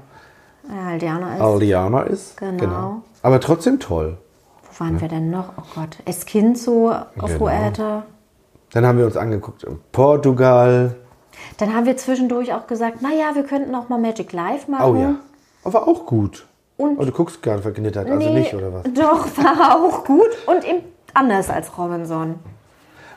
äh, 0.70 0.92
Aldiana 0.92 1.34
ist. 1.34 1.40
Aldiana 1.40 2.02
ist. 2.02 2.36
Genau. 2.36 3.02
Aber 3.22 3.40
trotzdem 3.40 3.80
toll. 3.80 4.18
Wo 4.62 4.84
waren 4.84 5.00
wir 5.00 5.08
denn 5.08 5.30
noch? 5.30 5.50
Oh 5.56 5.62
Gott. 5.74 5.98
Esquinzo 6.04 6.92
auf 7.18 7.38
Genau. 7.38 8.02
Dann 8.72 8.86
haben 8.86 8.98
wir 8.98 9.06
uns 9.06 9.16
angeguckt, 9.16 9.64
Portugal. 9.92 10.96
Dann 11.58 11.74
haben 11.74 11.86
wir 11.86 11.96
zwischendurch 11.96 12.52
auch 12.52 12.66
gesagt, 12.66 13.02
naja, 13.02 13.34
wir 13.34 13.44
könnten 13.44 13.74
auch 13.74 13.88
mal 13.88 14.00
Magic 14.00 14.32
Live 14.32 14.66
machen. 14.68 14.96
Oh 14.96 14.96
ja. 15.00 15.14
Aber 15.64 15.86
auch 15.86 16.06
gut. 16.06 16.46
Und 16.76 16.98
Oh, 16.98 17.04
du 17.04 17.12
guckst 17.12 17.40
gerade 17.42 17.62
verknittert, 17.62 18.06
also 18.10 18.18
Nee, 18.18 18.34
nicht, 18.34 18.54
oder 18.54 18.72
was? 18.72 18.82
Doch, 18.92 19.26
war 19.36 19.76
auch 19.76 20.04
gut 20.04 20.30
und 20.46 20.64
eben 20.64 20.80
anders 21.12 21.50
als 21.50 21.76
Robinson. 21.78 22.36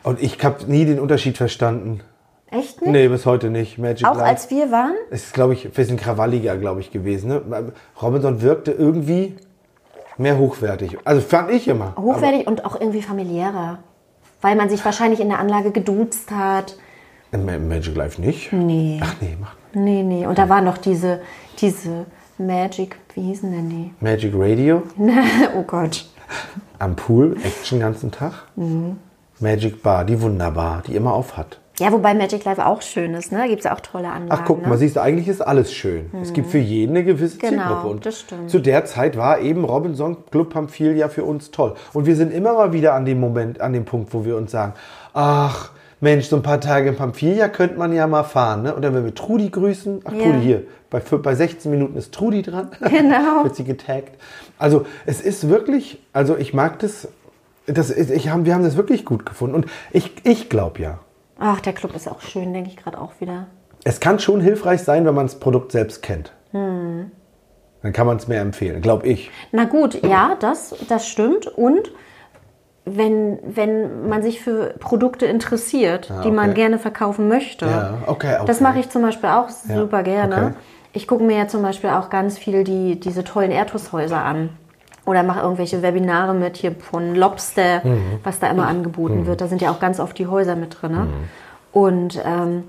Und 0.04 0.22
ich 0.22 0.44
habe 0.44 0.64
nie 0.72 0.86
den 0.86 1.00
Unterschied 1.00 1.38
verstanden. 1.38 2.02
Echt 2.50 2.82
nicht? 2.82 2.92
Nee, 2.92 3.08
bis 3.10 3.26
heute 3.26 3.50
nicht. 3.50 3.78
Magic 3.78 4.08
Auch 4.08 4.16
Life. 4.16 4.26
als 4.26 4.50
wir 4.50 4.72
waren? 4.72 4.96
Es 5.10 5.26
ist, 5.26 5.34
glaube 5.34 5.54
ich, 5.54 5.66
ein 5.66 5.72
bisschen 5.72 5.98
krawalliger, 5.98 6.58
glaube 6.58 6.80
ich, 6.80 6.92
gewesen. 6.92 7.30
Ne? 7.30 7.74
Robinson 8.02 8.42
wirkte 8.42 8.72
irgendwie 8.72 9.36
mehr 10.18 10.38
hochwertig. 10.38 10.98
Also 11.04 11.22
fand 11.22 11.52
ich 11.52 11.68
immer. 11.68 11.94
Hochwertig 11.98 12.48
und 12.48 12.66
auch 12.66 12.80
irgendwie 12.80 13.02
familiärer. 13.02 13.80
Weil 14.42 14.56
man 14.56 14.70
sich 14.70 14.84
wahrscheinlich 14.86 15.20
in 15.20 15.30
der 15.30 15.40
Anlage 15.40 15.72
geduzt 15.72 16.32
hat. 16.32 16.78
Im 17.32 17.46
Magic 17.68 17.96
Life 17.96 18.22
nicht? 18.22 18.54
Nee. 18.54 19.00
Ach 19.04 19.16
nee, 19.20 19.36
macht 19.40 19.58
Nee, 19.74 20.04
nee. 20.04 20.26
Und 20.26 20.38
da 20.38 20.50
waren 20.50 20.64
noch 20.66 20.78
diese, 20.78 21.22
diese 21.60 22.06
Magic, 22.38 22.98
wie 23.14 23.22
hießen 23.22 23.52
denn 23.52 23.70
die? 23.70 23.94
Magic 24.00 24.34
Radio 24.36 24.84
oh 25.56 25.64
Gott. 25.64 26.06
am 26.80 26.96
Pool, 26.96 27.36
Action 27.44 27.80
den 27.80 27.86
ganzen 27.86 28.12
Tag. 28.12 28.34
Mhm. 28.56 28.98
Magic 29.40 29.84
Bar, 29.84 30.06
die 30.06 30.20
wunderbar, 30.22 30.84
die 30.88 30.96
immer 30.96 31.14
auf 31.14 31.38
hat. 31.38 31.60
Ja, 31.80 31.92
wobei 31.92 32.16
Magic 32.16 32.44
Life 32.44 32.66
auch 32.66 32.82
schön 32.82 33.14
ist, 33.14 33.32
ne? 33.32 33.38
Da 33.38 33.48
gibt 33.48 33.60
es 33.60 33.66
ja 33.66 33.76
auch 33.76 33.82
tolle 33.82 34.10
Anlagen. 34.10 34.42
Ach, 34.42 34.46
guck 34.46 34.64
ne? 34.64 34.68
mal, 34.68 34.78
siehst 34.78 34.96
du, 34.96 35.02
eigentlich 35.02 35.28
ist 35.28 35.42
alles 35.42 35.72
schön. 35.72 36.10
Es 36.22 36.34
gibt 36.34 36.50
für 36.50 36.58
jeden 36.58 36.96
eine 36.96 37.06
gewisse 37.06 37.38
Genau, 37.38 37.64
Zielgruppe. 37.64 37.88
Und 37.88 38.06
das 38.06 38.22
stimmt. 38.22 38.50
zu 38.50 38.60
der 38.60 38.86
Zeit 38.86 39.16
war 39.16 39.40
eben 39.40 39.64
Robinson 39.64 40.18
Club 40.32 40.50
Pamphilia 40.52 41.08
für 41.08 41.24
uns 41.24 41.52
toll. 41.52 41.76
Und 41.94 42.08
wir 42.08 42.16
sind 42.16 42.34
immer 42.34 42.54
mal 42.54 42.74
wieder 42.74 42.96
an 42.96 43.06
dem 43.06 43.20
Moment, 43.20 43.62
an 43.62 43.74
dem 43.74 43.86
Punkt, 43.86 44.12
wo 44.14 44.26
wir 44.26 44.38
uns 44.38 44.52
sagen, 44.52 44.74
ach, 45.14 45.70
Mensch, 46.00 46.26
so 46.26 46.36
ein 46.36 46.44
paar 46.44 46.60
Tage 46.62 46.90
in 46.90 46.96
Pamphilia 46.96 47.48
könnte 47.48 47.78
man 47.78 47.94
ja 47.94 48.08
mal 48.08 48.24
fahren. 48.24 48.64
Ne? 48.64 48.76
Oder 48.76 48.94
wenn 48.94 49.04
wir 49.04 49.14
Trudi 49.14 49.50
grüßen, 49.50 50.02
ach 50.04 50.14
Ja. 50.14 50.24
Trudi 50.24 50.42
hier, 50.42 50.64
bei, 50.90 51.00
bei 51.00 51.36
16 51.36 51.70
Minuten 51.72 51.96
ist 51.98 52.12
Trudi 52.14 52.42
dran. 52.42 52.70
Genau. 52.90 53.44
Wird 53.44 53.56
sie 53.56 53.64
getaggt. 53.64 54.16
Also 54.58 54.86
es 55.06 55.22
ist 55.22 55.48
wirklich, 55.50 56.00
also 56.14 56.38
ich 56.38 56.54
mag 56.56 56.80
das, 56.80 57.08
das 57.68 57.90
ist, 57.92 58.10
ich 58.10 58.30
haben, 58.30 58.46
wir 58.46 58.56
haben 58.56 58.64
das 58.64 58.78
wirklich 58.78 59.06
gut 59.06 59.26
gefunden. 59.28 59.56
Und 59.56 59.66
ich, 59.92 60.12
ich 60.24 60.50
glaube 60.50 60.82
ja, 60.82 61.00
Ach, 61.40 61.60
der 61.60 61.74
Club 61.74 61.96
ist 61.96 62.08
auch 62.10 62.22
schön, 62.22 62.54
denke 62.54 62.70
ich 62.70 62.78
gerade 62.78 63.00
auch 63.00 63.12
wieder. 63.20 63.48
es 63.84 64.00
kann 64.00 64.20
schon 64.20 64.42
hilfreich 64.42 64.82
sein, 64.84 65.06
wenn 65.06 65.14
man 65.16 65.28
das 65.28 65.40
Produkt 65.40 65.72
selbst 65.72 66.02
kennt. 66.02 66.34
Hm. 66.52 67.12
Dann 67.84 67.94
kann 67.94 68.08
man 68.08 68.18
es 68.18 68.28
mehr 68.28 68.42
empfehlen, 68.42 68.82
glaube 68.82 69.08
ich. 69.08 69.30
Na 69.52 69.66
gut, 69.66 70.04
ja, 70.04 70.36
das, 70.40 70.76
das 70.90 71.08
stimmt. 71.08 71.46
Und 71.48 71.92
wenn, 72.86 73.38
wenn 73.44 74.08
man 74.10 74.24
sich 74.24 74.42
für 74.42 74.74
Produkte 74.80 75.26
interessiert, 75.26 76.10
die 76.24 76.32
man 76.32 76.50
Ah, 76.50 76.52
okay. 76.52 76.54
gerne 76.62 76.80
verkaufen 76.80 77.28
möchte. 77.28 77.66
Ja, 77.66 77.98
okay, 78.08 78.36
okay. 78.36 78.44
Das 78.48 78.62
mache 78.62 78.80
ich 78.80 78.90
zum 78.90 79.02
Beispiel 79.02 79.30
auch 79.30 79.50
super 79.50 80.04
gerne. 80.04 80.36
okay. 80.36 80.54
Ich 80.94 81.08
gucke 81.08 81.24
mir 81.24 81.38
ja 81.38 81.48
zum 81.48 81.62
Beispiel 81.62 81.92
auch 81.92 82.10
ganz 82.10 82.38
viel 82.40 82.64
die, 82.64 83.00
diese 83.00 83.24
tollen 83.24 83.52
Erdhaushäuser 83.52 84.24
an. 84.24 84.50
Oder 85.08 85.24
mache 85.24 85.40
irgendwelche 85.40 85.82
Webinare 85.82 86.34
mit 86.34 86.58
hier 86.58 86.74
von 86.74 87.16
Lobster, 87.16 87.82
Mhm. 87.84 88.20
was 88.24 88.40
da 88.40 88.52
immer 88.52 88.68
angeboten 88.68 89.26
wird. 89.26 89.40
Da 89.42 89.48
sind 89.48 89.62
ja 89.62 89.72
auch 89.72 89.80
ganz 89.80 90.00
oft 90.02 90.18
die 90.20 90.28
Häuser 90.28 90.56
mit 90.58 90.82
drin. 90.82 90.92
Ne? 90.92 90.98
Mhm. 91.00 91.12
Und 91.72 92.22
ähm, 92.26 92.64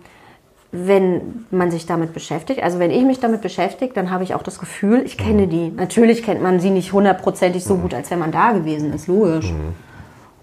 wenn 0.71 1.45
man 1.51 1.71
sich 1.73 1.87
damit 1.87 2.13
beschäftigt, 2.13 2.63
also 2.63 2.79
wenn 2.79 2.91
ich 2.93 3.03
mich 3.05 3.19
damit 3.21 3.41
beschäftige, 3.41 3.93
dann 3.93 4.11
habe 4.11 4.23
ich 4.23 4.35
auch 4.35 4.43
das 4.43 4.59
Gefühl, 4.61 5.03
ich 5.05 5.19
kenne 5.19 5.47
Mhm. 5.47 5.51
die. 5.51 5.71
Natürlich 5.71 6.23
kennt 6.23 6.41
man 6.43 6.61
sie 6.61 6.71
nicht 6.71 6.93
hundertprozentig 6.93 7.65
so 7.65 7.77
gut, 7.77 7.93
als 7.93 8.11
wenn 8.11 8.21
man 8.21 8.31
da 8.31 8.53
gewesen 8.53 8.93
ist, 8.93 9.09
logisch. 9.09 9.53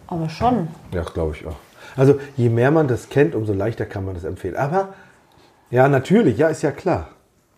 Aber 0.07 0.27
schon. 0.29 0.67
Ja, 0.93 1.03
glaube 1.03 1.35
ich 1.35 1.47
auch. 1.47 1.55
Also 1.95 2.15
je 2.35 2.49
mehr 2.49 2.71
man 2.71 2.87
das 2.89 3.07
kennt, 3.09 3.35
umso 3.35 3.53
leichter 3.53 3.85
kann 3.85 4.03
man 4.03 4.15
das 4.15 4.25
empfehlen. 4.25 4.57
Aber 4.57 4.89
ja, 5.71 5.87
natürlich, 5.87 6.37
ja, 6.37 6.49
ist 6.49 6.61
ja 6.61 6.71
klar. 6.71 7.07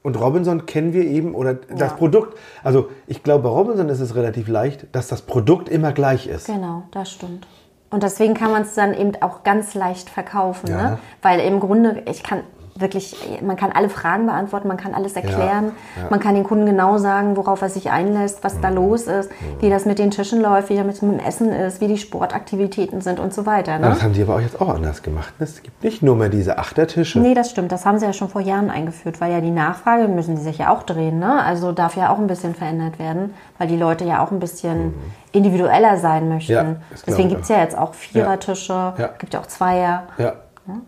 Und 0.04 0.20
Robinson 0.20 0.66
kennen 0.66 0.94
wir 0.94 1.04
eben, 1.04 1.36
oder 1.36 1.56
das 1.56 1.96
Produkt, 1.96 2.38
also 2.64 2.90
ich 3.08 3.24
glaube, 3.24 3.44
bei 3.44 3.50
Robinson 3.50 3.90
ist 3.90 4.00
es 4.00 4.16
relativ 4.16 4.48
leicht, 4.48 4.88
dass 4.94 5.08
das 5.08 5.22
Produkt 5.22 5.68
immer 5.70 5.92
gleich 5.92 6.28
ist. 6.28 6.48
Genau, 6.48 6.84
das 6.92 7.12
stimmt. 7.12 7.46
Und 7.90 8.04
deswegen 8.04 8.34
kann 8.34 8.52
man 8.52 8.64
es 8.64 8.74
dann 8.74 8.94
eben 8.94 9.14
auch 9.22 9.44
ganz 9.44 9.74
leicht 9.74 10.10
verkaufen, 10.10 10.70
Ja. 10.70 10.92
ne? 10.92 11.00
Weil 11.22 11.40
im 11.40 11.60
Grunde, 11.60 12.04
ich 12.10 12.22
kann 12.24 12.42
wirklich, 12.80 13.16
man 13.44 13.56
kann 13.56 13.72
alle 13.72 13.90
Fragen 13.90 14.26
beantworten, 14.26 14.68
man 14.68 14.78
kann 14.78 14.94
alles 14.94 15.14
erklären, 15.16 15.72
ja. 15.96 16.04
Mhm. 16.04 16.10
man 16.10 16.20
kann 16.20 16.36
den 16.36 16.44
Kunden 16.44 16.66
genau 16.66 16.98
sagen, 16.98 17.36
worauf 17.38 17.62
er 17.62 17.70
sich 17.70 17.90
einlässt, 17.92 18.44
was 18.44 18.60
da 18.62 18.70
los 18.70 19.04
ist, 19.08 19.30
wie 19.60 19.70
das 19.70 19.86
mit 19.86 20.00
den 20.00 20.12
Tischen 20.12 20.42
läuft, 20.42 20.70
wie 20.70 20.76
das 20.78 20.86
mit 21.02 21.02
dem 21.14 21.20
Essen 21.20 21.50
ist, 21.52 21.82
wie 21.82 21.88
die 21.88 21.98
Sportaktivitäten 21.98 23.02
sind 23.02 23.20
und 23.20 23.34
so 23.34 23.46
weiter. 23.46 23.74
Ja, 23.74 23.80
Ne? 23.80 23.90
Das 23.90 24.04
haben 24.04 24.14
die 24.14 24.22
aber 24.22 24.36
auch 24.36 24.40
jetzt 24.42 24.60
auch 24.62 24.70
anders 24.70 25.02
gemacht. 25.04 25.34
ne? 25.40 25.44
Es 25.46 25.62
gibt 25.64 25.84
nicht 25.84 26.02
nur 26.04 26.16
mehr 26.16 26.30
diese 26.30 26.58
Achtertische. 26.58 27.20
Nee, 27.20 27.34
das 27.34 27.50
stimmt. 27.50 27.72
Das 27.72 27.86
haben 27.86 28.00
sie 28.00 28.06
ja 28.06 28.14
schon 28.14 28.30
vor 28.30 28.42
Jahren 28.42 28.70
eingeführt, 28.70 29.20
weil 29.22 29.32
ja 29.32 29.42
die 29.42 29.52
Nachfrage 29.52 30.08
müssen 30.08 30.36
die 30.36 30.42
sich 30.42 30.58
ja 30.60 30.74
auch 30.74 30.84
drehen. 30.84 31.20
Ne? 31.20 31.44
Also 31.44 31.72
darf 31.72 31.96
ja 31.96 32.10
auch 32.12 32.18
ein 32.18 32.28
bisschen 32.28 32.56
verändert 32.56 33.00
werden, 33.00 33.34
weil 33.58 33.68
die 33.68 33.78
Leute 33.78 34.06
ja 34.06 34.24
auch 34.24 34.32
ein 34.32 34.40
bisschen 34.40 34.94
individueller 35.32 35.98
sein 35.98 36.30
möchten. 36.30 36.54
Mhm. 36.54 36.58
Ja, 36.92 36.98
Deswegen 37.06 37.30
gibt 37.30 37.42
es 37.44 37.50
ja 37.50 37.60
jetzt 37.60 37.78
auch 37.78 37.94
Vierertische, 37.94 38.94
Ja. 38.98 39.10
gibt 39.20 39.34
ja 39.34 39.40
auch 39.40 39.48
Zweier. 39.48 40.04
Ja. 40.18 40.34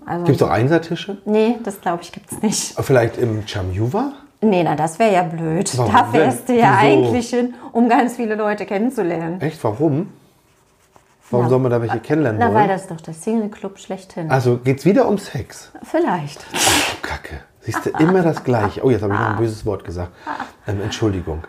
Also, 0.05 0.25
Gibt 0.25 0.41
es 0.41 0.47
auch 0.47 0.51
Einsertische? 0.51 1.17
nee, 1.25 1.57
das 1.63 1.79
glaube 1.81 2.03
ich 2.03 2.11
gibt 2.11 2.31
es 2.31 2.41
nicht. 2.41 2.75
Vielleicht 2.79 3.17
im 3.17 3.47
Chamuva? 3.47 4.13
Nee, 4.41 4.63
na, 4.63 4.75
das 4.75 4.99
wäre 4.99 5.13
ja 5.13 5.23
blöd. 5.23 5.77
Warum 5.77 5.93
da 5.93 6.03
fährst 6.05 6.47
du 6.47 6.53
ja 6.53 6.77
Wieso? 6.81 6.87
eigentlich 6.87 7.29
hin, 7.29 7.53
um 7.73 7.89
ganz 7.89 8.15
viele 8.15 8.35
Leute 8.35 8.65
kennenzulernen. 8.65 9.41
Echt? 9.41 9.61
Warum? 9.63 10.11
Warum 11.29 11.45
Na, 11.45 11.49
soll 11.49 11.59
man 11.59 11.71
da 11.71 11.81
welche 11.81 11.99
kennenlernen 11.99 12.39
Na, 12.39 12.45
wollen? 12.47 12.55
weil 12.55 12.67
das 12.69 12.81
ist 12.83 12.91
doch 12.91 13.01
der 13.01 13.13
Single-Club 13.13 13.77
schlechthin. 13.79 14.31
also 14.31 14.57
geht's 14.57 14.85
wieder 14.85 15.07
um 15.07 15.17
Sex? 15.17 15.71
Vielleicht. 15.83 16.45
Ach, 16.55 17.01
Kacke. 17.01 17.41
Siehst 17.61 17.85
du, 17.85 17.89
immer 17.99 18.23
das 18.23 18.43
Gleiche. 18.43 18.83
Oh, 18.83 18.89
jetzt 18.89 19.03
habe 19.03 19.13
ich 19.13 19.19
noch 19.19 19.29
ein 19.31 19.37
böses 19.37 19.65
Wort 19.65 19.83
gesagt. 19.83 20.11
Ähm, 20.67 20.81
Entschuldigung. 20.81 21.43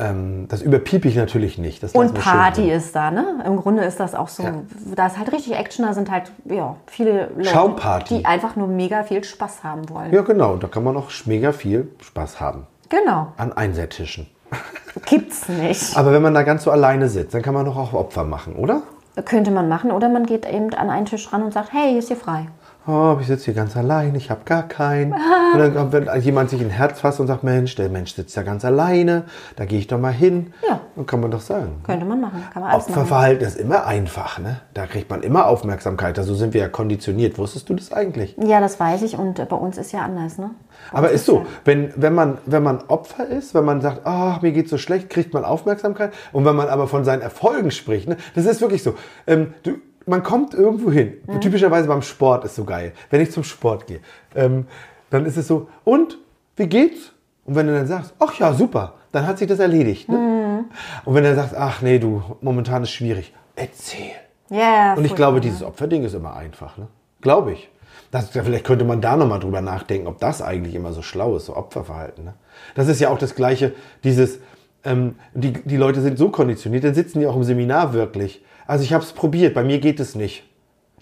Ähm, 0.00 0.46
das 0.48 0.62
überpiep 0.62 1.04
ich 1.04 1.16
natürlich 1.16 1.58
nicht. 1.58 1.82
Und 1.94 2.14
Party 2.14 2.70
ist 2.70 2.94
da, 2.94 3.10
ne? 3.10 3.42
Im 3.44 3.56
Grunde 3.56 3.82
ist 3.84 3.98
das 3.98 4.14
auch 4.14 4.28
so. 4.28 4.44
Ja. 4.44 4.54
Da 4.94 5.06
ist 5.08 5.18
halt 5.18 5.32
richtig 5.32 5.54
Action, 5.54 5.84
da 5.84 5.92
sind 5.92 6.10
halt 6.10 6.30
ja, 6.44 6.76
viele 6.86 7.30
Leute, 7.36 7.48
Schaumparty. 7.48 8.18
die 8.18 8.24
einfach 8.24 8.54
nur 8.54 8.68
mega 8.68 9.02
viel 9.02 9.24
Spaß 9.24 9.64
haben 9.64 9.88
wollen. 9.88 10.12
Ja, 10.12 10.22
genau. 10.22 10.56
Da 10.56 10.68
kann 10.68 10.84
man 10.84 10.96
auch 10.96 11.10
mega 11.24 11.52
viel 11.52 11.90
Spaß 12.00 12.40
haben. 12.40 12.66
Genau. 12.88 13.32
An 13.36 13.52
Einsertischen. 13.52 14.28
Gibt's 15.06 15.48
nicht. 15.48 15.96
Aber 15.96 16.12
wenn 16.12 16.22
man 16.22 16.34
da 16.34 16.42
ganz 16.42 16.64
so 16.64 16.70
alleine 16.70 17.08
sitzt, 17.08 17.34
dann 17.34 17.42
kann 17.42 17.54
man 17.54 17.66
doch 17.66 17.76
auch 17.76 17.92
Opfer 17.92 18.24
machen, 18.24 18.54
oder? 18.54 18.82
Könnte 19.24 19.50
man 19.50 19.68
machen. 19.68 19.90
Oder 19.90 20.08
man 20.08 20.26
geht 20.26 20.46
eben 20.46 20.72
an 20.74 20.90
einen 20.90 21.06
Tisch 21.06 21.32
ran 21.32 21.42
und 21.42 21.52
sagt, 21.52 21.72
hey, 21.72 21.90
hier 21.90 21.98
ist 21.98 22.08
hier 22.08 22.16
frei. 22.16 22.46
Oh, 22.88 23.18
ich 23.20 23.26
sitze 23.26 23.44
hier 23.46 23.54
ganz 23.54 23.76
allein, 23.76 24.14
ich 24.14 24.30
habe 24.30 24.40
gar 24.46 24.62
keinen. 24.62 25.12
Und 25.12 25.58
dann 25.58 25.74
kommt, 25.74 25.92
wenn 25.92 26.08
jemand 26.22 26.48
sich 26.48 26.62
ein 26.62 26.70
Herz 26.70 27.00
fasst 27.00 27.20
und 27.20 27.26
sagt, 27.26 27.44
Mensch, 27.44 27.74
der 27.74 27.90
Mensch 27.90 28.14
sitzt 28.14 28.34
ja 28.34 28.42
ganz 28.42 28.64
alleine, 28.64 29.24
da 29.56 29.66
gehe 29.66 29.78
ich 29.78 29.88
doch 29.88 29.98
mal 29.98 30.12
hin. 30.12 30.54
Ja. 30.66 30.80
Dann 30.96 31.04
kann 31.04 31.20
man 31.20 31.30
doch 31.30 31.42
sagen. 31.42 31.82
Könnte 31.84 32.06
man 32.06 32.20
machen. 32.20 32.42
Kann 32.50 32.62
man 32.62 32.72
alles 32.72 32.88
machen. 32.88 32.98
Opferverhalten 33.02 33.46
ist 33.46 33.58
immer 33.58 33.86
einfach, 33.86 34.38
ne? 34.38 34.60
Da 34.72 34.86
kriegt 34.86 35.10
man 35.10 35.22
immer 35.22 35.46
Aufmerksamkeit. 35.46 36.16
So 36.16 36.34
sind 36.34 36.54
wir 36.54 36.62
ja 36.62 36.68
konditioniert. 36.68 37.36
Wusstest 37.36 37.68
du 37.68 37.74
das 37.74 37.92
eigentlich? 37.92 38.34
Ja, 38.42 38.58
das 38.60 38.80
weiß 38.80 39.02
ich. 39.02 39.18
Und 39.18 39.38
äh, 39.38 39.44
bei 39.44 39.56
uns 39.56 39.76
ist 39.76 39.92
ja 39.92 40.00
anders, 40.00 40.38
ne? 40.38 40.50
Bei 40.90 40.98
Aber 40.98 41.10
ist 41.10 41.26
so, 41.26 41.40
ja- 41.40 41.46
wenn, 41.66 41.92
wenn, 41.94 42.14
man, 42.14 42.38
wenn 42.46 42.62
man 42.62 42.80
Opfer 42.88 43.26
ist, 43.28 43.54
wenn 43.54 43.66
man 43.66 43.82
sagt, 43.82 44.00
ach, 44.04 44.40
mir 44.40 44.52
geht's 44.52 44.70
so 44.70 44.78
schlecht, 44.78 45.10
kriegt 45.10 45.34
man 45.34 45.44
Aufmerksamkeit. 45.44 46.12
Und 46.32 46.46
wenn 46.46 46.56
man 46.56 46.68
aber 46.68 46.88
von 46.88 47.04
seinen 47.04 47.20
Erfolgen 47.20 47.70
spricht, 47.70 48.08
ne, 48.08 48.16
das 48.34 48.46
ist 48.46 48.60
wirklich 48.62 48.82
so. 48.82 48.94
Ähm, 49.26 49.52
du, 49.62 49.72
man 50.08 50.22
kommt 50.22 50.54
irgendwo 50.54 50.90
hin. 50.90 51.14
Mhm. 51.26 51.40
Typischerweise 51.40 51.86
beim 51.88 52.02
Sport 52.02 52.44
ist 52.44 52.56
so 52.56 52.64
geil. 52.64 52.92
Wenn 53.10 53.20
ich 53.20 53.30
zum 53.30 53.44
Sport 53.44 53.86
gehe, 53.86 54.00
ähm, 54.34 54.66
dann 55.10 55.26
ist 55.26 55.36
es 55.36 55.46
so, 55.46 55.68
und, 55.84 56.18
wie 56.56 56.66
geht's? 56.66 57.12
Und 57.44 57.54
wenn 57.54 57.66
du 57.66 57.74
dann 57.74 57.86
sagst, 57.86 58.14
ach 58.18 58.38
ja, 58.38 58.52
super, 58.52 58.94
dann 59.12 59.26
hat 59.26 59.38
sich 59.38 59.48
das 59.48 59.58
erledigt. 59.58 60.08
Ne? 60.08 60.16
Mhm. 60.16 60.64
Und 61.04 61.14
wenn 61.14 61.22
du 61.22 61.30
dann 61.30 61.38
sagst, 61.38 61.54
ach 61.56 61.82
nee, 61.82 61.98
du, 61.98 62.22
momentan 62.40 62.82
ist 62.82 62.90
schwierig, 62.90 63.32
erzähl. 63.56 64.12
Ja, 64.50 64.94
Und 64.94 65.04
ich 65.04 65.14
glaube, 65.14 65.40
dieses 65.40 65.62
Opferding 65.62 66.04
ist 66.04 66.14
immer 66.14 66.34
einfach, 66.34 66.78
ne? 66.78 66.88
Glaube 67.20 67.52
ich. 67.52 67.70
Das, 68.10 68.30
vielleicht 68.30 68.64
könnte 68.64 68.86
man 68.86 69.02
da 69.02 69.16
nochmal 69.16 69.40
drüber 69.40 69.60
nachdenken, 69.60 70.06
ob 70.06 70.18
das 70.18 70.40
eigentlich 70.40 70.74
immer 70.74 70.92
so 70.92 71.02
schlau 71.02 71.36
ist, 71.36 71.46
so 71.46 71.56
Opferverhalten. 71.56 72.24
Ne? 72.24 72.34
Das 72.74 72.88
ist 72.88 73.00
ja 73.00 73.10
auch 73.10 73.18
das 73.18 73.34
Gleiche, 73.34 73.74
dieses, 74.02 74.38
ähm, 74.84 75.16
die, 75.34 75.52
die 75.52 75.76
Leute 75.76 76.00
sind 76.00 76.16
so 76.16 76.30
konditioniert, 76.30 76.84
dann 76.84 76.94
sitzen 76.94 77.20
die 77.20 77.26
auch 77.26 77.36
im 77.36 77.44
Seminar 77.44 77.92
wirklich. 77.92 78.42
Also 78.68 78.84
ich 78.84 78.92
habe 78.92 79.02
es 79.02 79.12
probiert, 79.12 79.54
bei 79.54 79.64
mir 79.64 79.78
geht 79.80 79.98
es 79.98 80.14
nicht. 80.14 80.44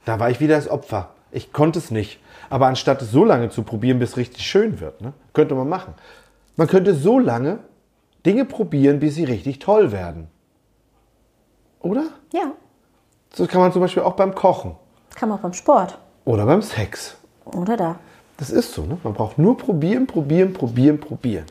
Da 0.05 0.19
war 0.21 0.31
ich 0.31 0.39
wieder 0.41 0.55
das 0.57 0.69
Opfer. 0.71 1.11
Ich 1.33 1.53
konnte 1.53 1.81
es 1.81 1.91
nicht. 1.91 2.21
Aber 2.49 2.69
anstatt 2.69 3.03
es 3.03 3.11
so 3.11 3.25
lange 3.25 3.51
zu 3.51 3.65
probieren, 3.65 3.99
bis 3.99 4.11
es 4.11 4.17
richtig 4.17 4.47
schön 4.47 4.79
wird, 4.81 5.01
ne? 5.01 5.13
könnte 5.35 5.55
man 5.57 5.69
machen. 5.69 5.95
Man 6.55 6.69
könnte 6.69 6.95
so 6.95 7.19
lange 7.19 7.59
Dinge 8.25 8.45
probieren, 8.45 9.01
bis 9.01 9.17
sie 9.17 9.25
richtig 9.25 9.59
toll 9.59 9.91
werden. 9.91 10.29
Oder? 11.81 12.05
Ja, 12.33 12.53
Das 13.37 13.49
kann 13.49 13.61
man 13.61 13.73
zum 13.73 13.83
Beispiel 13.83 14.05
auch 14.05 14.15
beim 14.15 14.35
Kochen. 14.35 14.77
kann 15.15 15.29
man 15.29 15.39
auch 15.39 15.43
beim 15.43 15.53
Sport. 15.53 15.99
Oder 16.25 16.47
beim 16.47 16.63
Sex. 16.63 17.17
Oder 17.45 17.77
da. 17.77 17.99
Das 18.37 18.51
ist 18.51 18.73
so, 18.73 18.83
ne? 18.83 18.99
Man 19.03 19.13
braucht 19.13 19.39
nur 19.39 19.57
probieren, 19.57 20.07
probieren, 20.07 20.53
probieren, 20.53 21.01
probieren. 21.01 21.47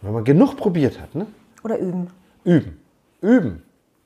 Wenn 0.00 0.12
man 0.14 0.24
genug 0.24 0.56
probiert 0.56 0.98
hat, 1.00 1.14
ne? 1.14 1.26
Oder 1.64 1.78
üben. 1.78 2.08
Üben. 2.44 2.80
Üben. 3.20 3.62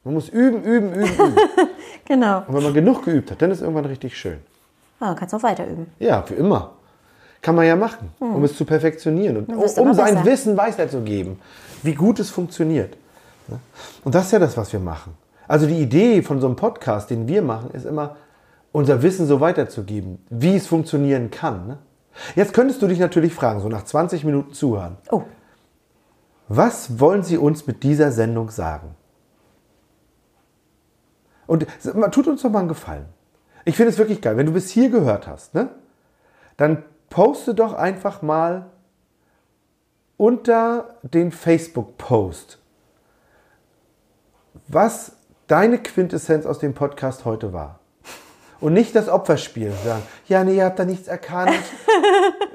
Man 0.06 0.14
muss 0.14 0.28
üben, 0.28 0.62
üben, 0.62 0.92
üben, 0.92 1.04
üben. 1.04 1.36
Genau. 2.04 2.44
Und 2.46 2.54
wenn 2.54 2.62
man 2.62 2.72
genug 2.74 3.04
geübt 3.04 3.32
hat, 3.32 3.42
dann 3.42 3.50
ist 3.50 3.60
irgendwann 3.60 3.86
richtig 3.86 4.16
schön. 4.16 4.38
Ja, 5.00 5.08
dann 5.08 5.16
kannst 5.16 5.32
du 5.32 5.38
auch 5.38 5.42
weiter 5.42 5.66
üben. 5.66 5.88
Ja, 5.98 6.22
für 6.22 6.34
immer. 6.34 6.74
Kann 7.42 7.56
man 7.56 7.66
ja 7.66 7.74
machen, 7.74 8.10
um 8.20 8.44
es 8.44 8.56
zu 8.56 8.64
perfektionieren 8.64 9.36
und 9.38 9.48
um 9.52 9.66
sein 9.94 10.14
besser. 10.14 10.24
Wissen 10.24 10.56
weiterzugeben, 10.56 11.40
wie 11.82 11.94
gut 11.94 12.20
es 12.20 12.30
funktioniert. 12.30 12.96
Und 14.04 14.14
das 14.14 14.26
ist 14.26 14.32
ja 14.32 14.38
das, 14.38 14.56
was 14.56 14.72
wir 14.72 14.78
machen. 14.78 15.14
Also 15.48 15.66
die 15.66 15.80
Idee 15.80 16.22
von 16.22 16.40
so 16.40 16.46
einem 16.46 16.54
Podcast, 16.54 17.10
den 17.10 17.26
wir 17.26 17.42
machen, 17.42 17.70
ist 17.72 17.84
immer, 17.84 18.14
unser 18.70 19.02
Wissen 19.02 19.26
so 19.26 19.40
weiterzugeben, 19.40 20.24
wie 20.30 20.54
es 20.54 20.68
funktionieren 20.68 21.32
kann. 21.32 21.66
Ne? 21.66 21.78
Jetzt 22.36 22.52
könntest 22.52 22.80
du 22.80 22.86
dich 22.86 23.00
natürlich 23.00 23.34
fragen, 23.34 23.58
so 23.58 23.68
nach 23.68 23.84
20 23.84 24.22
Minuten 24.24 24.52
zuhören, 24.52 24.98
Oh, 25.10 25.22
was 26.46 27.00
wollen 27.00 27.24
Sie 27.24 27.38
uns 27.38 27.66
mit 27.66 27.82
dieser 27.82 28.12
Sendung 28.12 28.50
sagen? 28.50 28.94
Und 31.46 31.66
tut 32.12 32.26
uns 32.26 32.42
doch 32.42 32.50
mal 32.50 32.60
einen 32.60 32.68
Gefallen. 32.68 33.06
Ich 33.64 33.76
finde 33.76 33.90
es 33.90 33.98
wirklich 33.98 34.20
geil. 34.20 34.36
Wenn 34.36 34.46
du 34.46 34.52
bis 34.52 34.70
hier 34.70 34.90
gehört 34.90 35.26
hast, 35.26 35.54
ne, 35.54 35.68
dann 36.56 36.84
poste 37.10 37.54
doch 37.54 37.74
einfach 37.74 38.22
mal 38.22 38.66
unter 40.16 40.96
den 41.02 41.30
Facebook-Post, 41.30 42.58
was 44.68 45.12
deine 45.46 45.78
Quintessenz 45.78 46.46
aus 46.46 46.58
dem 46.58 46.74
Podcast 46.74 47.24
heute 47.24 47.52
war. 47.52 47.80
Und 48.60 48.72
nicht 48.72 48.96
das 48.96 49.08
Opferspiel 49.08 49.72
sagen, 49.84 50.02
ja, 50.28 50.42
nee, 50.42 50.56
ihr 50.56 50.64
habt 50.64 50.78
da 50.78 50.86
nichts 50.86 51.08
erkannt, 51.08 51.52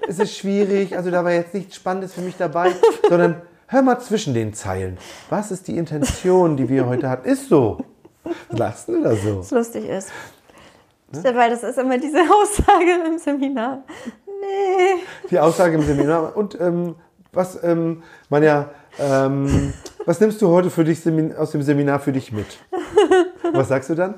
es 0.07 0.17
ist 0.17 0.35
schwierig, 0.35 0.97
also 0.97 1.11
da 1.11 1.23
war 1.23 1.31
jetzt 1.31 1.53
nichts 1.53 1.75
Spannendes 1.75 2.13
für 2.13 2.21
mich 2.21 2.35
dabei, 2.37 2.71
sondern 3.07 3.43
hör 3.67 3.83
mal 3.83 3.99
zwischen 3.99 4.33
den 4.33 4.55
Zeilen. 4.55 4.97
Was 5.29 5.51
ist 5.51 5.67
die 5.67 5.77
Intention, 5.77 6.57
die 6.57 6.69
wir 6.69 6.87
heute 6.87 7.07
hatten? 7.07 7.29
Ist 7.29 7.49
so. 7.49 7.85
Lachst 8.49 8.87
du 8.87 9.01
da 9.01 9.15
so? 9.15 9.39
was 9.39 9.51
lustig 9.51 9.85
ist. 9.85 10.11
Weil 11.11 11.49
das 11.49 11.63
ist 11.63 11.77
immer 11.77 11.97
diese 11.97 12.19
Aussage 12.41 13.03
im 13.07 13.17
Seminar. 13.17 13.83
Nee. 14.25 15.01
Die 15.29 15.39
Aussage 15.39 15.75
im 15.75 15.81
Seminar. 15.81 16.35
Und 16.35 16.59
ähm, 16.59 16.95
was, 17.33 17.61
ähm, 17.63 18.03
man 18.29 18.43
ja, 18.43 18.69
ähm, 18.99 19.73
was 20.05 20.19
nimmst 20.19 20.41
du 20.41 20.49
heute 20.49 20.69
für 20.69 20.83
dich 20.83 21.01
Semin 21.01 21.35
aus 21.35 21.51
dem 21.51 21.61
Seminar 21.61 21.99
für 21.99 22.11
dich 22.11 22.31
mit? 22.31 22.59
Was 23.53 23.67
sagst 23.69 23.89
du 23.89 23.95
dann? 23.95 24.15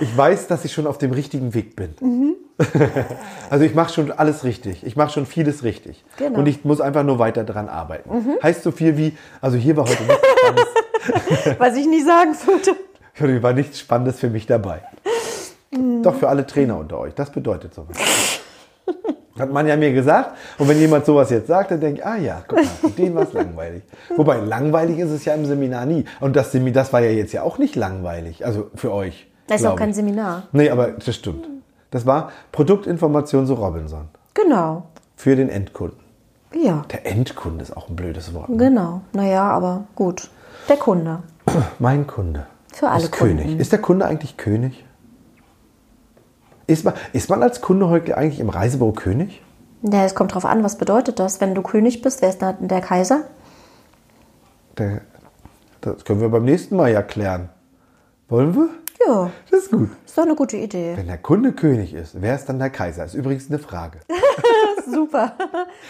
Ich 0.00 0.16
weiß, 0.16 0.46
dass 0.48 0.64
ich 0.64 0.72
schon 0.72 0.86
auf 0.86 0.98
dem 0.98 1.12
richtigen 1.12 1.54
Weg 1.54 1.76
bin. 1.76 2.36
also 3.50 3.64
ich 3.64 3.74
mache 3.74 3.92
schon 3.92 4.12
alles 4.12 4.44
richtig. 4.44 4.86
Ich 4.86 4.96
mache 4.96 5.12
schon 5.12 5.26
vieles 5.26 5.62
richtig. 5.62 6.04
Genau. 6.16 6.38
Und 6.38 6.46
ich 6.46 6.64
muss 6.64 6.80
einfach 6.80 7.02
nur 7.02 7.18
weiter 7.18 7.44
dran 7.44 7.68
arbeiten. 7.68 8.38
Heißt 8.42 8.62
so 8.62 8.70
viel 8.70 8.96
wie, 8.96 9.16
also 9.40 9.56
hier 9.56 9.76
war 9.76 9.84
heute 9.84 10.02
nichts 10.02 10.22
Was 11.58 11.76
ich 11.76 11.86
nie 11.86 12.02
sagen 12.02 12.34
würde. 12.46 12.76
hier 13.14 13.42
war 13.42 13.52
nichts 13.52 13.80
Spannendes 13.80 14.18
für 14.18 14.30
mich 14.30 14.46
dabei. 14.46 14.82
Doch 16.02 16.14
für 16.14 16.28
alle 16.28 16.46
Trainer 16.46 16.78
unter 16.78 16.98
euch. 16.98 17.14
Das 17.14 17.30
bedeutet 17.30 17.74
sowas. 17.74 17.96
Hat 19.38 19.52
man 19.52 19.66
ja 19.66 19.76
mir 19.76 19.92
gesagt. 19.92 20.34
Und 20.58 20.68
wenn 20.68 20.78
jemand 20.78 21.04
sowas 21.04 21.28
jetzt 21.30 21.48
sagt, 21.48 21.70
dann 21.70 21.80
denke 21.80 22.00
ich, 22.00 22.06
ah 22.06 22.16
ja, 22.16 22.42
guck 22.48 22.58
mal, 22.58 22.64
für 22.64 22.88
den 22.90 23.14
war 23.14 23.24
es 23.24 23.32
langweilig. 23.34 23.82
Wobei, 24.16 24.38
langweilig 24.38 24.98
ist 24.98 25.10
es 25.10 25.24
ja 25.26 25.34
im 25.34 25.44
Seminar 25.44 25.84
nie. 25.84 26.06
Und 26.20 26.36
das 26.36 26.52
Seminar, 26.52 26.82
das 26.84 26.92
war 26.92 27.00
ja 27.00 27.10
jetzt 27.10 27.32
ja 27.32 27.42
auch 27.42 27.58
nicht 27.58 27.76
langweilig. 27.76 28.46
Also 28.46 28.70
für 28.74 28.92
euch. 28.92 29.26
Das 29.46 29.60
ist 29.60 29.66
auch 29.66 29.76
kein 29.76 29.90
ich. 29.90 29.96
Seminar. 29.96 30.44
Nee, 30.52 30.70
aber 30.70 30.92
das 30.92 31.14
stimmt. 31.14 31.46
Das 31.90 32.06
war 32.06 32.32
Produktinformation 32.52 33.46
so 33.46 33.54
Robinson. 33.54 34.08
Genau. 34.32 34.84
Für 35.16 35.36
den 35.36 35.50
Endkunden. 35.50 35.98
Ja, 36.54 36.84
Der 36.90 37.04
Endkunde 37.06 37.62
ist 37.62 37.76
auch 37.76 37.88
ein 37.90 37.96
blödes 37.96 38.32
Wort. 38.32 38.48
ne? 38.48 38.56
genau. 38.56 39.02
Naja, 39.12 39.42
aber 39.42 39.84
gut. 39.94 40.30
Der 40.68 40.76
Kunde. 40.76 41.22
Mein 41.78 42.06
Kunde. 42.06 42.46
Für 42.72 42.88
alle 42.88 43.04
ist 43.04 43.12
König. 43.12 43.44
Kunden. 43.46 43.60
Ist 43.60 43.72
der 43.72 43.80
Kunde 43.80 44.06
eigentlich 44.06 44.36
König? 44.36 44.84
Ist 46.66 46.84
man, 46.84 46.94
ist 47.12 47.30
man 47.30 47.42
als 47.42 47.60
Kunde 47.60 47.88
heute 47.88 48.16
eigentlich 48.16 48.40
im 48.40 48.48
Reisebüro 48.48 48.92
König? 48.92 49.42
Ja, 49.82 50.04
es 50.04 50.14
kommt 50.14 50.34
drauf 50.34 50.44
an, 50.44 50.64
was 50.64 50.78
bedeutet 50.78 51.18
das? 51.20 51.40
Wenn 51.40 51.54
du 51.54 51.62
König 51.62 52.02
bist, 52.02 52.22
wer 52.22 52.28
ist 52.30 52.42
da 52.42 52.52
der 52.54 52.80
Kaiser? 52.80 53.22
Der, 54.76 55.02
das 55.80 56.04
können 56.04 56.20
wir 56.20 56.28
beim 56.28 56.44
nächsten 56.44 56.74
Mal 56.76 56.90
ja 56.92 57.02
klären. 57.02 57.48
Wollen 58.28 58.54
wir? 58.54 58.68
Ja, 59.06 59.30
Das 59.50 59.60
ist 59.64 59.70
gut. 59.70 59.90
ist 60.04 60.18
doch 60.18 60.24
eine 60.24 60.34
gute 60.34 60.56
Idee. 60.56 60.94
Wenn 60.96 61.06
der 61.06 61.18
Kunde 61.18 61.52
König 61.52 61.94
ist, 61.94 62.20
wer 62.20 62.34
ist 62.34 62.46
dann 62.46 62.58
der 62.58 62.70
Kaiser? 62.70 63.04
Ist 63.04 63.14
übrigens 63.14 63.48
eine 63.48 63.60
Frage. 63.60 64.00
Super. 64.92 65.32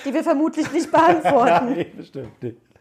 Die 0.04 0.12
wir 0.12 0.22
vermutlich 0.22 0.70
nicht 0.72 0.90
beantworten. 0.92 1.66
Nein, 1.76 1.86
bestimmt 1.96 2.42
nicht. 2.42 2.58